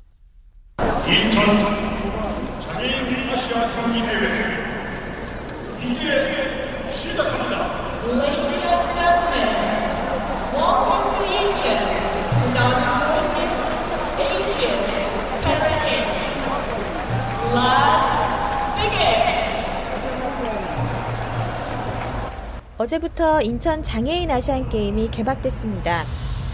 [1.08, 1.99] 인천
[22.80, 26.06] 어제부터 인천 장애인 아시안 게임이 개막됐습니다.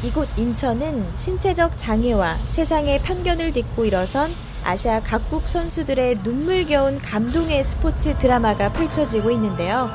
[0.02, 4.34] 이곳 인천은 신체적 장애와 세상의 편견을 딛고 일어선
[4.64, 9.92] 아시아 각국 선수들의 눈물겨운 감동의 스포츠 드라마가 펼쳐지고 있는데요.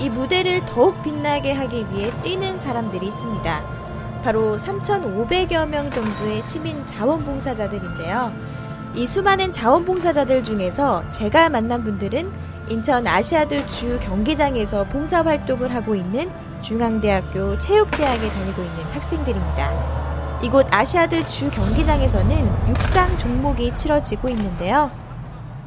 [0.00, 4.20] 이 무대를 더욱 빛나게 하기 위해 뛰는 사람들이 있습니다.
[4.24, 8.32] 바로 3,500여 명 정도의 시민 자원봉사자들인데요.
[8.96, 16.30] 이 수많은 자원봉사자들 중에서 제가 만난 분들은 인천 아시아드 주 경기장에서 봉사 활동을 하고 있는
[16.62, 20.40] 중앙대학교 체육대학에 다니고 있는 학생들입니다.
[20.42, 24.90] 이곳 아시아드 주 경기장에서는 육상 종목이 치러지고 있는데요.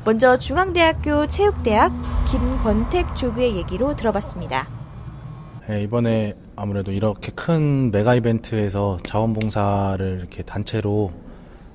[0.06, 1.92] 먼저 중앙대학교 체육대학
[2.28, 4.68] 김권택 조교의 얘기로 들어봤습니다.
[5.68, 11.12] 네, 이번에 아무래도 이렇게 큰 메가 이벤트에서 자원봉사를 이렇게 단체로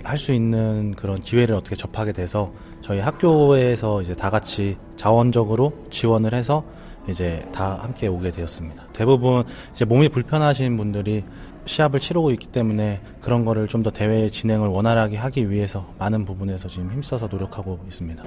[0.05, 2.53] 할 수 있는 그런 기회를 어떻게 접하게 돼서
[2.87, 6.63] 저희 학교에서 이제 다 같이 자원적으로 지원을 해서
[7.09, 8.85] 이제 다 함께 오게 되었습니다.
[8.93, 11.25] 대부분 이제 몸이 불편하신 분들이
[11.65, 16.69] 시합을 치르고 있기 때문에 그런 거를 좀 더 대회 진행을 원활하게 하기 위해서 많은 부분에서
[16.69, 18.23] 지금 힘써서 노력하고 있습니다.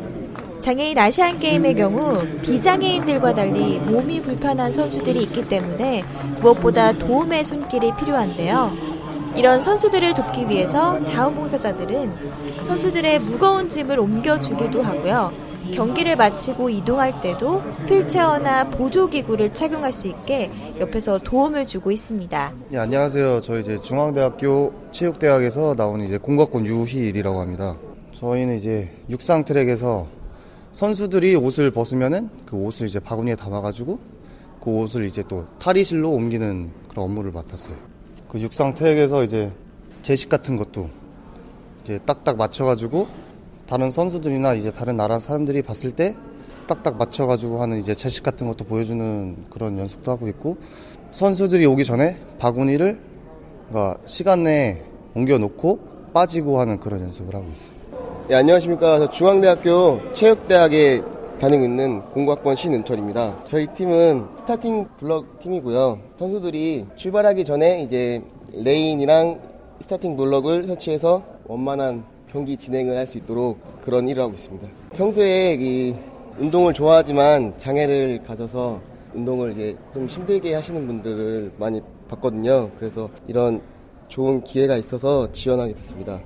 [0.60, 6.04] 장애인 아시안 게임의 경우 비장애인들과 달리 몸이 불편한 선수들이 있기 때문에
[6.42, 8.99] 무엇보다 도움의 손길이 필요한데요.
[9.40, 15.32] 이런 선수들을 돕기 위해서 자원봉사자들은 선수들의 무거운 짐을 옮겨주기도 하고요.
[15.74, 22.54] 경기를 마치고 이동할 때도 휠체어나 보조기구를 착용할 수 있게 옆에서 도움을 주고 있습니다.
[22.68, 23.40] 네, 안녕하세요.
[23.40, 27.78] 저 이제 중앙대학교 체육대학에서 나온 이제 공각권 유희일이라고 합니다.
[28.12, 30.08] 저희는 이제 육상 트랙에서
[30.74, 34.00] 선수들이 옷을 벗으면은 그 옷을 이제 바구니에 담아가지고
[34.62, 37.99] 그 옷을 이제 또 탈의실로 옮기는 그런 업무를 맡았어요.
[38.30, 39.52] 그 육상 트랙에서 이제
[40.04, 40.88] 제식 같은 것도
[41.84, 43.08] 이제 딱딱 맞춰가지고
[43.68, 46.16] 다른 선수들이나 이제 다른 나라 사람들이 봤을 때
[46.68, 50.58] 딱딱 맞춰가지고 하는 이제 제식 같은 것도 보여주는 그런 연습도 하고 있고
[51.10, 53.00] 선수들이 오기 전에 바구니를
[53.70, 54.84] 그러니까 시간 내에
[55.16, 55.80] 옮겨놓고
[56.14, 57.80] 빠지고 하는 그런 연습을 하고 있어요.
[58.28, 59.10] 네, 안녕하십니까.
[59.10, 61.02] 중앙대학교 체육대학에
[61.40, 63.46] 다니고 있는 공과권 신은철입니다.
[63.46, 66.00] 저희 팀은 스타팅 블럭 팀이고요.
[66.18, 68.22] 선수들이 출발하기 전에 이제
[68.54, 69.40] 레인이랑
[69.82, 74.68] 스타팅 블럭을 설치해서 원만한 경기 진행을 할 수 있도록 그런 일을 하고 있습니다.
[74.92, 75.96] 평소에 이
[76.40, 78.82] 운동을 좋아하지만 장애를 가져서
[79.16, 82.70] 운동을 이제 좀 힘들게 하시는 분들을 많이 봤거든요.
[82.78, 83.62] 그래서 이런
[84.10, 86.22] 좋은 기회가 있어서 지원하게 됐습니다.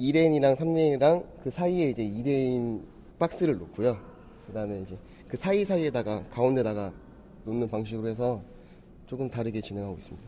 [0.00, 2.80] 2레인이랑 3레인이랑 그 사이에 이제 2레인
[3.18, 4.07] 박스를 놓고요.
[4.48, 4.96] 그 다음에 이제
[5.28, 6.90] 그 사이사이에다가 가운데다가
[7.44, 8.40] 놓는 방식으로 해서
[9.06, 10.26] 조금 다르게 진행하고 있습니다.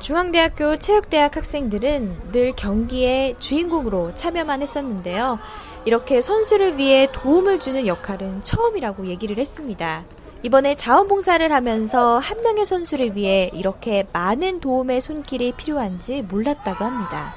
[0.00, 5.38] 중앙대학교 체육대학 학생들은 늘 경기에 주인공으로 참여만 했었는데요.
[5.84, 10.04] 이렇게 선수를 위해 도움을 주는 역할은 처음이라고 얘기를 했습니다.
[10.42, 17.34] 이번에 자원봉사를 하면서 한 명의 선수를 위해 이렇게 많은 도움의 손길이 필요한지 몰랐다고 합니다.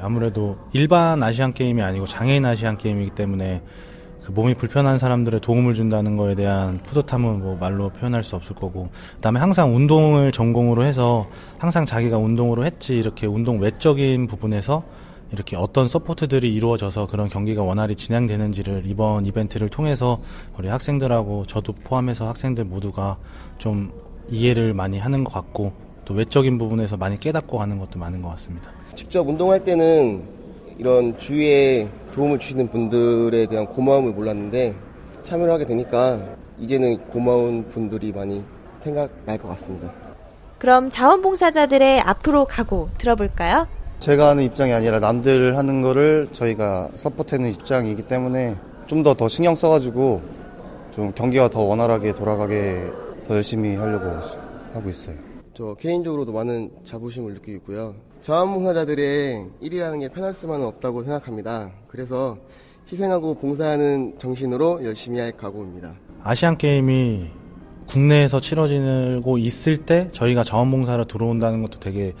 [0.00, 3.62] 아무래도 일반 아시안 게임이 아니고 장애인 아시안 게임이기 때문에
[4.26, 8.88] 그 몸이 불편한 사람들의 도움을 준다는 거에 대한 뿌듯함은 뭐 말로 표현할 수 없을 거고
[9.14, 14.82] 그다음에 항상 운동을 전공으로 해서 항상 자기가 운동으로 했지 이렇게 운동 외적인 부분에서
[15.30, 20.18] 이렇게 어떤 support들이 이루어져서 그런 경기가 원활히 진행되는지를 이번 이벤트를 통해서
[20.58, 23.18] 우리 학생들하고 저도 포함해서 학생들 모두가
[23.58, 23.92] 좀
[24.28, 25.72] 이해를 많이 하는 것 같고
[26.04, 28.72] 또 외적인 부분에서 많이 깨닫고 가는 것도 많은 것 같습니다.
[28.96, 30.24] 직접 운동할 때는
[30.78, 34.74] 이런 주위에 도움을 주시는 분들에 대한 고마움을 몰랐는데
[35.22, 36.18] 참여를 하게 되니까
[36.58, 38.42] 이제는 고마운 분들이 많이
[38.78, 39.92] 생각날 것 같습니다.
[40.58, 43.68] 그럼 자원봉사자들의 앞으로 가고 들어볼까요?
[44.00, 49.54] 제가 하는 입장이 아니라 남들 하는 거를 저희가 서포트하는 입장이기 때문에 좀 더더 더 신경
[49.54, 50.22] 써가지고
[50.92, 52.90] 좀 경기가 더 원활하게 돌아가게
[53.28, 54.06] 더 열심히 하려고
[54.72, 55.25] 하고 있어요.
[55.56, 57.94] 저 개인적으로도 많은 자부심을 느끼고 있고요.
[58.20, 61.70] 자원봉사자들의 일이라는 게 편할 수만은 없다고 생각합니다.
[61.88, 62.36] 그래서
[62.92, 65.94] 희생하고 봉사하는 정신으로 열심히 할 각오입니다.
[66.22, 67.30] 아시안 게임이
[67.86, 72.12] 국내에서 치러지고 있을 때 저희가 자원봉사로 들어온다는 것도 되게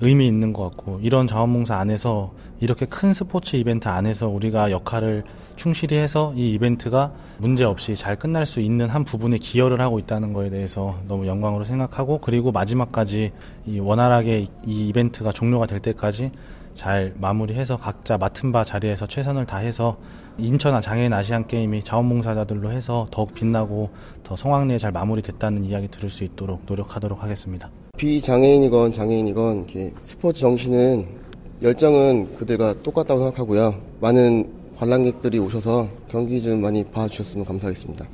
[0.00, 5.22] 의미 있는 것 같고 이런 자원봉사 안에서 이렇게 큰 스포츠 이벤트 안에서 우리가 역할을
[5.56, 10.32] 충실히 해서 이 이벤트가 문제 없이 잘 끝날 수 있는 한 부분에 기여를 하고 있다는
[10.32, 13.32] 거에 대해서 너무 영광으로 생각하고 그리고 마지막까지
[13.66, 16.30] 이 원활하게 이 이벤트가 종료가 될 때까지
[16.74, 19.96] 잘 마무리해서 각자 맡은 바 자리에서 최선을 다해서
[20.38, 23.90] 인천 장애인 아시안 게임이 자원봉사자들로 해서 더욱 빛나고
[24.24, 27.70] 더 성황리에 잘 마무리됐다는 이야기 들을 수 있도록 노력하도록 하겠습니다.
[27.96, 29.68] 비장애인이건 장애인이건
[30.00, 31.06] 스포츠 정신은
[31.62, 33.76] 열정은 그들과 똑같다고 생각하고요.
[34.00, 38.06] 많은 관람객들이 오셔서 경기 좀 많이 봐주셨으면 감사하겠습니다.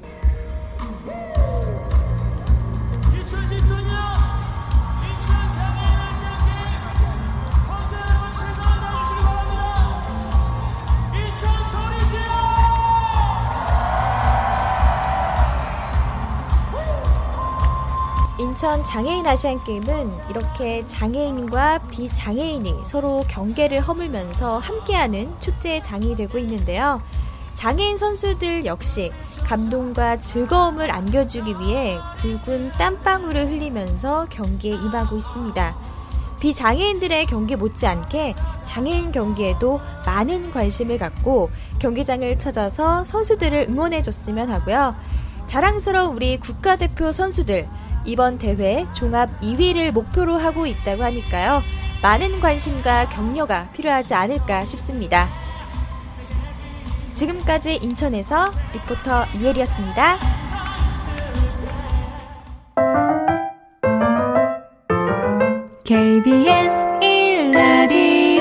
[18.60, 27.00] 인천 장애인 아시안 게임은 이렇게 장애인과 비장애인이 서로 경계를 허물면서 함께하는 축제의 장이 되고 있는데요.
[27.54, 29.12] 장애인 선수들 역시
[29.46, 35.76] 감동과 즐거움을 안겨주기 위해 굵은 땀방울을 흘리면서 경기에 임하고 있습니다.
[36.40, 44.94] 비장애인들의 경기 못지않게 장애인 경기에도 많은 관심을 갖고 경기장을 찾아서 선수들을 응원해줬으면 하고요.
[45.46, 47.66] 자랑스러운 우리 국가대표 선수들,
[48.04, 51.62] 이번 대회 종합 2위를 목표로 하고 있다고 하니까요.
[52.02, 55.28] 많은 관심과 격려가 필요하지 않을까 싶습니다.
[57.12, 60.18] 지금까지 인천에서 리포터 이혜리였습니다.
[65.84, 68.40] KBS 1라디오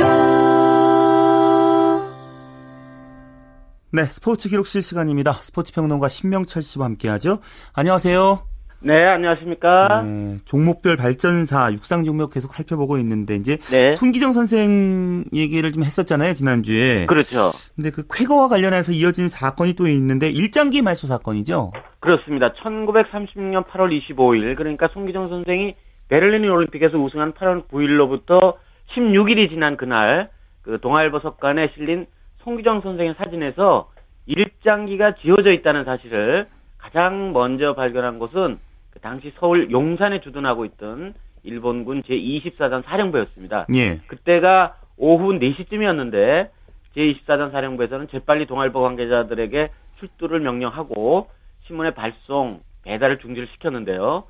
[3.91, 5.39] 네, 스포츠 기록 실 시간입니다.
[5.41, 7.39] 스포츠 평론가 신명철 씨와 함께하죠.
[7.73, 8.48] 안녕하세요.
[8.81, 10.03] 네, 안녕하십니까.
[10.03, 13.93] 네, 종목별 발전사 육상 종목 계속 살펴보고 있는데 이제 네.
[13.95, 17.05] 손기정 선생 얘기를 좀 했었잖아요 지난주에.
[17.07, 17.51] 그렇죠.
[17.75, 21.73] 근데 그 쾌거와 관련해서 이어진 사건이 또 있는데 일장기 말소 사건이죠.
[21.99, 22.53] 그렇습니다.
[22.53, 25.75] 1936년 8월 25일 그러니까 손기정 선생이
[26.07, 28.55] 베를린 올림픽에서 우승한 8월 9일로부터
[28.95, 30.29] 16일이 지난 그날
[30.61, 32.05] 그 동아일보 석관에 실린
[32.43, 33.89] 손기정 선생의 사진에서
[34.25, 38.57] 일장기가 지어져 있다는 사실을 가장 먼저 발견한 곳은
[38.99, 43.67] 그 당시 서울 용산에 주둔하고 있던 일본군 제24단 사령부였습니다.
[43.73, 43.99] 예.
[44.07, 46.49] 그때가 오후 4시쯤이었는데
[46.95, 51.29] 제24단 사령부에서는 재빨리 동아일보 관계자들에게 출두를 명령하고
[51.65, 54.25] 신문의 발송, 배달을 중지를 시켰는데요.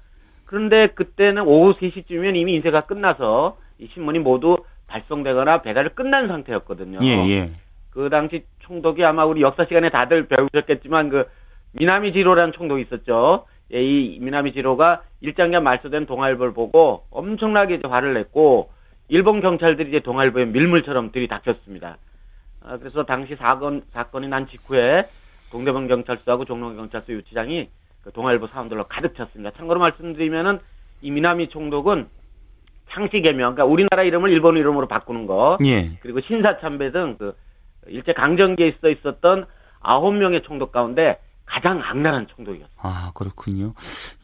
[0.46, 7.00] 그런데 그때는 오후 3시쯤이면 이미 인쇄가 끝나서 이 신문이 모두 발송되거나 배달을 끝난 상태였거든요.
[7.02, 7.52] 예, 예.
[7.90, 11.26] 그 당시 총독이 아마 우리 역사 시간에 다들 배우셨겠지만 그
[11.72, 13.46] 미나미 지로라는 총독이 있었죠.
[13.74, 18.72] 예, 이 미나미 지로가 일장기가 말소된 동아일보를 보고 엄청나게 이제 화를 냈고
[19.08, 21.98] 일본 경찰들이 이제 동아일보에 밀물처럼 들이닥쳤습니다.
[22.62, 25.08] 아, 그래서 당시 사건 사건이 난 직후에
[25.52, 27.70] 동대문 경찰서하고 종로 경찰서 유치장이
[28.04, 29.52] 그 동아일보 사람들로 가득 찼습니다.
[29.58, 30.60] 참고로 말씀드리면은
[31.02, 32.08] 이 미나미 총독은
[32.92, 35.92] 창씨 개명, 그러니까 우리나라 이름을 일본 이름으로 바꾸는 거, 예.
[36.02, 37.36] 그리고 신사참배 등 그
[37.88, 39.46] 일제 강점기에 있어 있었던
[39.80, 42.70] 아홉 명의 총독 가운데 가장 악랄한 총독이었어요.
[42.78, 43.74] 아, 그렇군요.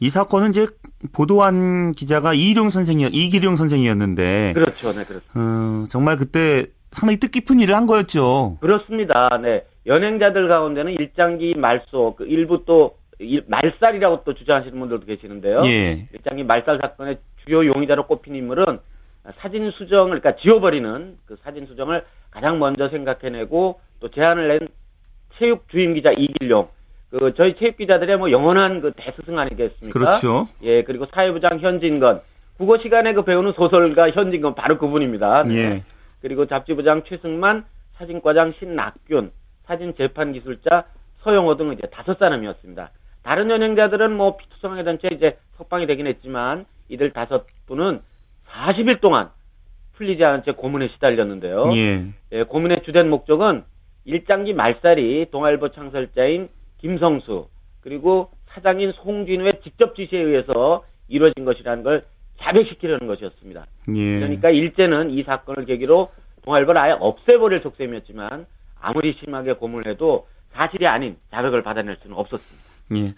[0.00, 0.68] 이 사건은 이제
[1.12, 4.52] 보도한 기자가 이기룡 선생이었, 이기룡 선생이었는데.
[4.54, 5.32] 그렇죠, 네, 그렇습니다.
[5.34, 8.58] 어, 정말 그때 상당히 뜻깊은 일을 한 거였죠.
[8.60, 9.28] 그렇습니다.
[9.42, 9.64] 네.
[9.86, 12.96] 연행자들 가운데는 일장기 말소, 그 일부 또
[13.48, 15.60] 말살이라고 또 주장하시는 분들도 계시는데요.
[15.64, 16.08] 예.
[16.12, 18.78] 일장기 말살 사건의 주요 용의자로 꼽힌 인물은
[19.40, 24.68] 사진 수정을, 그러니까 지워버리는 그 사진 수정을 가장 먼저 생각해내고 또 제안을 낸
[25.38, 26.68] 체육 주임 기자 이길용,
[27.10, 29.98] 그 저희 체육 기자들의 뭐 영원한 그 대스승 아니겠습니까?
[29.98, 30.46] 그렇죠.
[30.62, 32.20] 예, 그리고 사회부장 현진건
[32.56, 35.44] 국어 시간에 그 배우는 소설가 현진건 바로 그분입니다.
[35.44, 35.54] 네.
[35.56, 35.82] 예.
[36.22, 39.30] 그리고 잡지부장 최승만, 사진과장 신낙균,
[39.66, 40.84] 사진 재판 기술자
[41.22, 42.90] 서영호 등 이제 다섯 사람이었습니다.
[43.22, 48.00] 다른 연행자들은 뭐 피투성하게 된채 이제 석방이 되긴 했지만 이들 다섯 분은
[48.48, 49.30] 40일 동안
[49.96, 51.70] 풀리지 않은 채 고문에 시달렸는데요.
[51.74, 52.04] 예.
[52.32, 53.64] 예, 고문의 주된 목적은
[54.04, 56.48] 일장기 말살이 동아일보 창설자인
[56.78, 57.48] 김성수
[57.80, 62.04] 그리고 사장인 송진우의 직접 지시에 의해서 이루어진 것이라는 걸
[62.40, 63.66] 자백시키려는 것이었습니다.
[63.94, 64.18] 예.
[64.18, 66.10] 그러니까 일제는 이 사건을 계기로
[66.44, 68.46] 동아일보를 아예 없애버릴 속셈이었지만
[68.80, 72.66] 아무리 심하게 고문해도 사실이 아닌 자백을 받아낼 수는 없었습니다.
[72.96, 73.14] 예.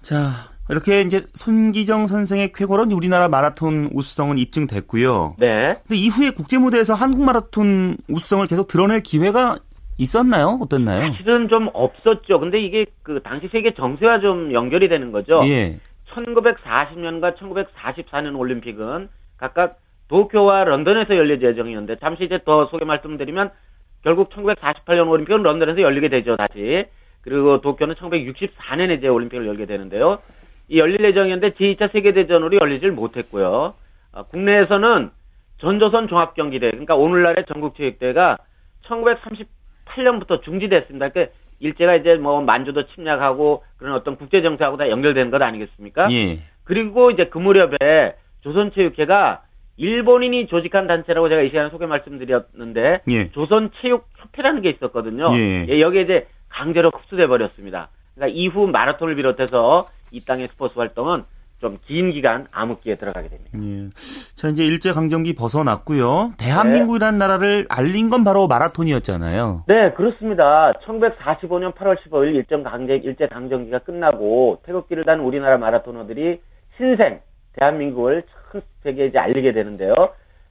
[0.00, 5.36] 자, 이렇게 이제 손기정 선생의 쾌거로 우리나라 마라톤 우수성은 입증됐고요.
[5.38, 5.74] 네.
[5.82, 9.58] 근데 이후에 국제 무대에서 한국 마라톤 우수성을 계속 드러낼 기회가
[9.98, 10.58] 있었나요?
[10.62, 11.10] 어땠나요?
[11.10, 12.38] 사실은 좀 없었죠.
[12.38, 15.40] 근데 이게 그 당시 세계 정세와 좀 연결이 되는 거죠.
[15.44, 15.78] 예.
[16.12, 19.78] 1940년과 1944년 올림픽은 각각
[20.08, 23.50] 도쿄와 런던에서 열릴 예정이었는데 잠시 이제 더 소개 말씀드리면
[24.02, 26.86] 결국 1948년 올림픽은 런던에서 열리게 되죠 다시
[27.20, 30.18] 그리고 도쿄는 1964년에 이제 올림픽을 열게 되는데요.
[30.68, 33.74] 이 열릴 예정이었는데 제2차 세계대전으로 열리질 못했고요.
[34.12, 35.10] 어, 국내에서는
[35.58, 38.38] 전조선 종합경기대 그러니까 오늘날의 전국체육대회가
[39.98, 41.08] 1938년부터 중지됐습니다.
[41.10, 41.28] 그
[41.60, 46.08] 일제가 이제 뭐 만주도 침략하고 그런 어떤 국제 정세하고 다 연결되는 것 아니겠습니까?
[46.12, 46.40] 예.
[46.64, 49.42] 그리고 이제 그 무렵에 조선체육회가
[49.76, 53.30] 일본인이 조직한 단체라고 제가 이 시간에 소개 말씀드렸는데 예.
[53.30, 55.28] 조선체육협회라는 게 있었거든요.
[55.32, 55.66] 예.
[55.68, 57.88] 예, 여기에 이제 강제로 흡수돼 버렸습니다.
[58.14, 61.24] 그러니까 이후 마라톤을 비롯해서 이 땅의 스포츠 활동은
[61.60, 63.50] 좀 긴 기간 암흑기에 들어가게 됩니다.
[63.60, 63.88] 예.
[64.34, 66.32] 자 이제 일제 강점기 벗어났고요.
[66.38, 67.26] 대한민국이라는 네.
[67.26, 69.64] 나라를 알린 건 바로 마라톤이었잖아요.
[69.66, 70.72] 네, 그렇습니다.
[70.84, 76.40] 1945년 8월 15일 일정 강제 일제 강점기가 끝나고 태극기를 단 우리나라 마라토너들이
[76.76, 77.20] 신생
[77.54, 79.94] 대한민국을 전 세계에 이제 알리게 되는데요.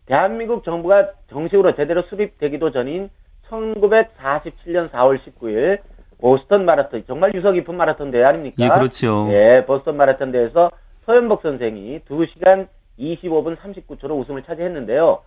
[0.07, 3.09] 대한민국 정부가 정식으로 제대로 수립되기도 전인
[3.49, 5.79] 1947년 4월 19일
[6.19, 8.55] 보스턴 마라톤 정말 유서 깊은 마라톤 대회 아닙니까?
[8.59, 9.27] 예, 그렇죠.
[9.31, 10.71] 예, 보스턴 마라톤 대회에서
[11.07, 12.67] 서현복 선생이 2시간
[12.99, 15.21] 25분 39초로 우승을 차지했는데요.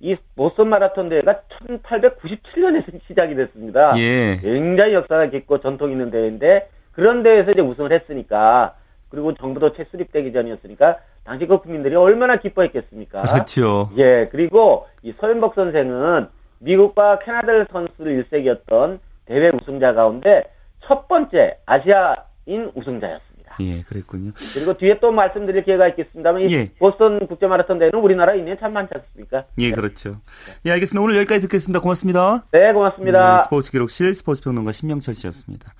[0.00, 3.92] 이 보스턴 마라톤 대회가 1897년에 시작이 됐습니다.
[3.98, 4.38] 예.
[4.40, 8.74] 굉장히 역사가 깊고 전통 있는 대회인데 그런 대회에서 이제 우승을 했으니까
[9.10, 13.20] 그리고 정부도 채 수립되기 전이었으니까 당시 그 국민들이 얼마나 기뻐했겠습니까?
[13.30, 13.90] 그렇죠.
[13.98, 16.28] 예, 그리고 이 서현복 선생은
[16.60, 20.44] 미국과 캐나다 선수를 일색이었던 대회 우승자 가운데
[20.84, 23.29] 첫 번째 아시아인 우승자였습니다.
[23.60, 24.32] 예, 그랬군요.
[24.54, 26.70] 그리고 뒤에 또 말씀드릴 기회가 있겠습니다만 이 예.
[26.78, 29.42] 보스턴 국제 마라톤 대회는 우리나라 인연이 참 많지 않습니까?
[29.58, 30.20] 예, 그렇죠.
[30.66, 31.02] 예, 알겠습니다.
[31.02, 31.80] 오늘 여기까지 듣겠습니다.
[31.80, 32.44] 고맙습니다.
[32.52, 33.36] 네, 고맙습니다.
[33.36, 35.74] 네, 스포츠 기록실 스포츠 평론가 신명철 씨였습니다.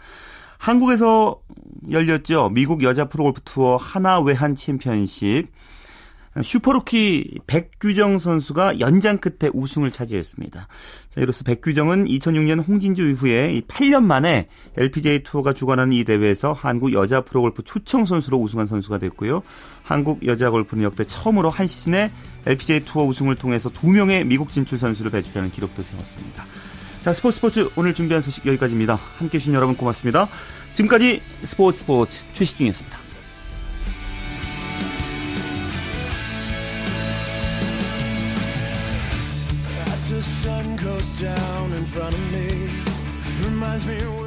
[0.59, 1.41] 한국에서
[1.91, 2.51] 열렸죠.
[2.51, 5.49] 미국 여자 프로골프 투어 하나 외환 챔피언십.
[6.43, 10.69] 슈퍼루키 백규정 선수가 연장 끝에 우승을 차지했습니다.
[11.11, 17.23] 자, 이로써 백규정은 2006년 홍진주 이후에 8년 만에 LPGA 투어가 주관하는 이 대회에서 한국 여자
[17.23, 19.43] 프로골프 초청 선수로 우승한 선수가 됐고요.
[19.83, 22.13] 한국 여자 골프는 역대 처음으로 한 시즌에
[22.47, 26.45] LPGA 투어 우승을 통해서 두 명의 미국 진출 선수를 배출하는 기록도 세웠습니다.
[27.03, 28.95] 자, 스포츠 스포츠 오늘 준비한 소식 여기까지입니다.
[28.95, 30.29] 함께 해주신 여러분 고맙습니다.
[30.75, 33.10] 지금까지 스포츠 스포츠 최시중이었습니다.
[41.21, 42.71] Down in front of me.
[43.45, 44.20] Reminds me